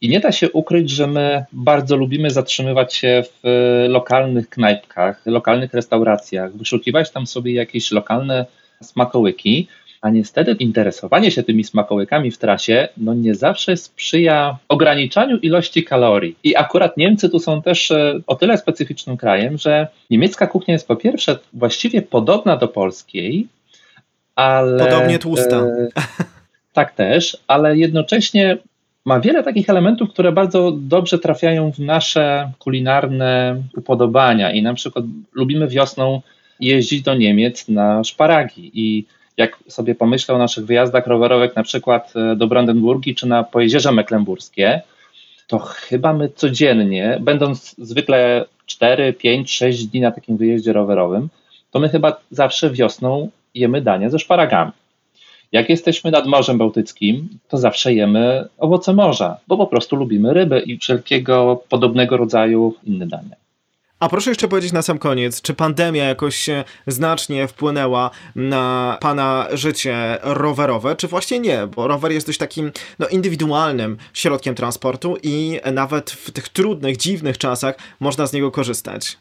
I 0.00 0.08
nie 0.08 0.20
da 0.20 0.32
się 0.32 0.50
ukryć, 0.50 0.90
że 0.90 1.06
my 1.06 1.44
bardzo 1.52 1.96
lubimy 1.96 2.30
zatrzymywać 2.30 2.94
się 2.94 3.22
w 3.24 3.40
lokalnych 3.88 4.48
knajpkach, 4.48 5.26
lokalnych 5.26 5.74
restauracjach, 5.74 6.56
wyszukiwać 6.56 7.10
tam 7.10 7.26
sobie 7.26 7.52
jakieś 7.52 7.90
lokalne 7.92 8.46
smakołyki, 8.82 9.68
a 10.06 10.10
niestety 10.10 10.52
interesowanie 10.52 11.30
się 11.30 11.42
tymi 11.42 11.64
smakołykami 11.64 12.30
w 12.30 12.38
trasie 12.38 12.88
no 12.96 13.14
nie 13.14 13.34
zawsze 13.34 13.76
sprzyja 13.76 14.58
ograniczaniu 14.68 15.36
ilości 15.36 15.84
kalorii. 15.84 16.36
I 16.44 16.56
akurat 16.56 16.96
Niemcy 16.96 17.28
tu 17.28 17.38
są 17.38 17.62
też 17.62 17.90
e, 17.90 18.20
o 18.26 18.34
tyle 18.34 18.58
specyficznym 18.58 19.16
krajem, 19.16 19.58
że 19.58 19.88
niemiecka 20.10 20.46
kuchnia 20.46 20.72
jest 20.72 20.88
po 20.88 20.96
pierwsze 20.96 21.38
właściwie 21.52 22.02
podobna 22.02 22.56
do 22.56 22.68
polskiej, 22.68 23.46
ale. 24.34 24.84
Podobnie 24.84 25.18
tłusta. 25.18 25.56
E, 25.56 25.88
tak 26.72 26.92
też, 26.92 27.36
ale 27.48 27.76
jednocześnie 27.76 28.58
ma 29.04 29.20
wiele 29.20 29.42
takich 29.42 29.70
elementów, 29.70 30.10
które 30.10 30.32
bardzo 30.32 30.72
dobrze 30.76 31.18
trafiają 31.18 31.72
w 31.72 31.78
nasze 31.78 32.52
kulinarne 32.58 33.62
upodobania. 33.76 34.52
I 34.52 34.62
na 34.62 34.74
przykład 34.74 35.04
lubimy 35.32 35.68
wiosną 35.68 36.22
jeździć 36.60 37.02
do 37.02 37.14
Niemiec 37.14 37.68
na 37.68 38.04
szparagi. 38.04 38.70
I 38.74 39.04
jak 39.36 39.58
sobie 39.68 39.94
pomyślę 39.94 40.34
o 40.34 40.38
naszych 40.38 40.66
wyjazdach 40.66 41.06
rowerowych, 41.06 41.56
na 41.56 41.62
przykład 41.62 42.12
e, 42.16 42.36
do 42.36 42.46
Brandenburgii 42.46 43.14
czy 43.14 43.26
na 43.26 43.44
Pojezierze 43.44 43.92
Mecklenburskie, 43.92 44.82
to 45.46 45.58
chyba 45.58 46.12
my 46.12 46.28
codziennie, 46.28 47.18
będąc 47.20 47.74
zwykle 47.78 48.44
4, 48.66 49.12
5, 49.12 49.52
6 49.52 49.86
dni 49.86 50.00
na 50.00 50.10
takim 50.10 50.36
wyjeździe 50.36 50.72
rowerowym, 50.72 51.28
to 51.70 51.78
my 51.80 51.88
chyba 51.88 52.20
zawsze 52.30 52.70
wiosną 52.70 53.30
jemy 53.54 53.80
dania 53.80 54.10
ze 54.10 54.18
szparagami. 54.18 54.72
Jak 55.52 55.68
jesteśmy 55.68 56.10
nad 56.10 56.26
Morzem 56.26 56.58
Bałtyckim, 56.58 57.28
to 57.48 57.58
zawsze 57.58 57.94
jemy 57.94 58.48
owoce 58.58 58.92
morza, 58.92 59.36
bo 59.48 59.56
po 59.56 59.66
prostu 59.66 59.96
lubimy 59.96 60.34
ryby 60.34 60.60
i 60.60 60.78
wszelkiego 60.78 61.62
podobnego 61.68 62.16
rodzaju 62.16 62.74
inne 62.84 63.06
dania. 63.06 63.36
A 64.00 64.08
proszę 64.08 64.30
jeszcze 64.30 64.48
powiedzieć 64.48 64.72
na 64.72 64.82
sam 64.82 64.98
koniec, 64.98 65.42
czy 65.42 65.54
pandemia 65.54 66.04
jakoś 66.04 66.46
znacznie 66.86 67.48
wpłynęła 67.48 68.10
na 68.34 68.98
pana 69.00 69.46
życie 69.52 70.18
rowerowe, 70.22 70.96
czy 70.96 71.08
właśnie 71.08 71.38
nie? 71.38 71.66
Bo 71.76 71.88
rower 71.88 72.12
jest 72.12 72.26
dość 72.26 72.38
takim 72.38 72.72
no, 72.98 73.08
indywidualnym 73.08 73.96
środkiem 74.12 74.54
transportu 74.54 75.16
i 75.22 75.60
nawet 75.72 76.10
w 76.10 76.30
tych 76.30 76.48
trudnych, 76.48 76.96
dziwnych 76.96 77.38
czasach 77.38 77.78
można 78.00 78.26
z 78.26 78.32
niego 78.32 78.50
korzystać. 78.50 79.16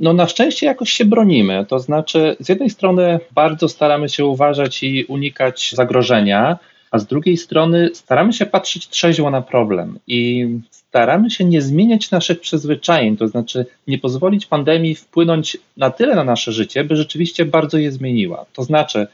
No 0.00 0.12
na 0.12 0.28
szczęście 0.28 0.66
jakoś 0.66 0.90
się 0.90 1.04
bronimy. 1.04 1.66
To 1.68 1.78
znaczy, 1.78 2.36
z 2.40 2.48
jednej 2.48 2.70
strony 2.70 3.20
bardzo 3.32 3.68
staramy 3.68 4.08
się 4.08 4.24
uważać 4.24 4.82
i 4.82 5.04
unikać 5.04 5.72
zagrożenia, 5.74 6.58
a 6.94 6.98
z 6.98 7.06
drugiej 7.06 7.36
strony 7.36 7.90
staramy 7.94 8.32
się 8.32 8.46
patrzeć 8.46 8.88
trzeźwo 8.88 9.30
na 9.30 9.42
problem 9.42 9.98
i 10.06 10.46
staramy 10.70 11.30
się 11.30 11.44
nie 11.44 11.62
zmieniać 11.62 12.10
naszych 12.10 12.40
przyzwyczajeń, 12.40 13.16
to 13.16 13.28
znaczy 13.28 13.66
nie 13.86 13.98
pozwolić 13.98 14.46
pandemii 14.46 14.94
wpłynąć 14.94 15.58
na 15.76 15.90
tyle 15.90 16.14
na 16.14 16.24
nasze 16.24 16.52
życie, 16.52 16.84
by 16.84 16.96
rzeczywiście 16.96 17.44
bardzo 17.44 17.78
je 17.78 17.92
zmieniła. 17.92 18.46
To 18.52 18.62
znaczy, 18.62 19.06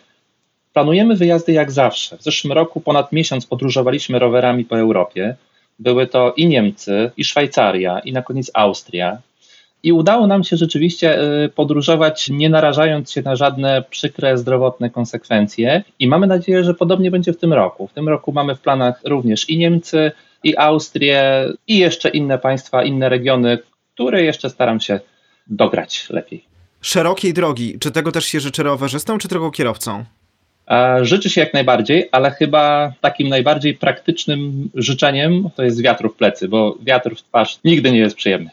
planujemy 0.72 1.16
wyjazdy 1.16 1.52
jak 1.52 1.72
zawsze. 1.72 2.16
W 2.16 2.22
zeszłym 2.22 2.52
roku 2.52 2.80
ponad 2.80 3.12
miesiąc 3.12 3.46
podróżowaliśmy 3.46 4.18
rowerami 4.18 4.64
po 4.64 4.78
Europie. 4.78 5.36
Były 5.78 6.06
to 6.06 6.32
i 6.36 6.46
Niemcy, 6.46 7.10
i 7.16 7.24
Szwajcaria, 7.24 7.98
i 7.98 8.12
na 8.12 8.22
koniec 8.22 8.50
Austria. 8.54 9.18
I 9.82 9.92
udało 9.92 10.26
nam 10.26 10.44
się 10.44 10.56
rzeczywiście 10.56 11.22
y, 11.44 11.48
podróżować, 11.48 12.30
nie 12.30 12.50
narażając 12.50 13.12
się 13.12 13.22
na 13.22 13.36
żadne 13.36 13.84
przykre 13.90 14.38
zdrowotne 14.38 14.90
konsekwencje. 14.90 15.84
I 15.98 16.08
mamy 16.08 16.26
nadzieję, 16.26 16.64
że 16.64 16.74
podobnie 16.74 17.10
będzie 17.10 17.32
w 17.32 17.36
tym 17.36 17.52
roku. 17.52 17.86
W 17.86 17.92
tym 17.92 18.08
roku 18.08 18.32
mamy 18.32 18.54
w 18.54 18.60
planach 18.60 19.00
również 19.04 19.50
i 19.50 19.58
Niemcy, 19.58 20.12
i 20.44 20.56
Austrię, 20.56 21.44
i 21.66 21.78
jeszcze 21.78 22.08
inne 22.08 22.38
państwa, 22.38 22.84
inne 22.84 23.08
regiony, 23.08 23.58
które 23.94 24.22
jeszcze 24.22 24.50
staram 24.50 24.80
się 24.80 25.00
dograć 25.46 26.10
lepiej. 26.10 26.44
Szerokiej 26.80 27.34
drogi. 27.34 27.78
Czy 27.78 27.90
tego 27.90 28.12
też 28.12 28.24
się 28.24 28.40
życzy 28.40 28.62
rowerzystom, 28.62 29.18
czy 29.18 29.28
tylko 29.28 29.50
kierowcom? 29.50 30.04
Życzy 31.02 31.30
się 31.30 31.40
jak 31.40 31.54
najbardziej, 31.54 32.08
ale 32.12 32.30
chyba 32.30 32.92
takim 33.00 33.28
najbardziej 33.28 33.74
praktycznym 33.74 34.70
życzeniem 34.74 35.50
to 35.56 35.62
jest 35.62 35.82
wiatru 35.82 36.10
w 36.10 36.16
plecy, 36.16 36.48
bo 36.48 36.76
wiatr 36.82 37.16
w 37.16 37.22
twarz 37.22 37.58
nigdy 37.64 37.92
nie 37.92 37.98
jest 37.98 38.16
przyjemny. 38.16 38.50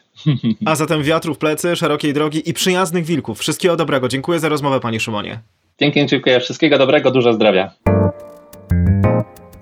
A 0.66 0.76
zatem 0.76 1.04
wiatru 1.04 1.34
w 1.34 1.38
plecy, 1.38 1.76
szerokiej 1.76 2.14
drogi 2.14 2.50
i 2.50 2.54
przyjaznych 2.54 3.06
wilków. 3.06 3.40
Wszystkiego 3.40 3.76
dobrego. 3.76 4.08
Dziękuję 4.08 4.40
za 4.40 4.50
rozmowę, 4.50 4.80
panie 4.80 5.00
Szymonie. 5.00 5.40
Dzięki, 5.80 6.06
dziękuję. 6.06 6.40
Wszystkiego 6.40 6.78
dobrego, 6.78 7.12
dużo 7.12 7.34
zdrowia. 7.34 7.72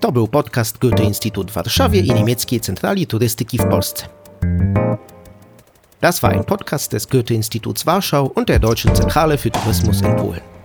To 0.00 0.12
był 0.12 0.28
podcast 0.28 0.78
Goethe-Institut 0.78 1.50
w 1.50 1.54
Warszawie 1.54 2.00
i 2.00 2.14
niemieckiej 2.14 2.60
Centrali 2.60 3.06
Turystyki 3.06 3.58
w 3.58 3.64
Polsce. 3.64 4.06
Das 6.00 6.20
war 6.20 6.32
ein 6.32 6.44
Podcast 6.44 6.92
des 6.92 7.06
Goethe-Instituts 7.06 7.86
Warschau 7.86 8.32
und 8.34 8.48
der 8.48 8.58
Deutschen 8.58 8.94
Zentrale 8.94 9.38
für 9.38 9.50
Tourismus 9.50 10.02
in 10.02 10.16
Polen. 10.16 10.55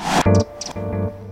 Thank 0.00 0.76
you. 0.76 1.27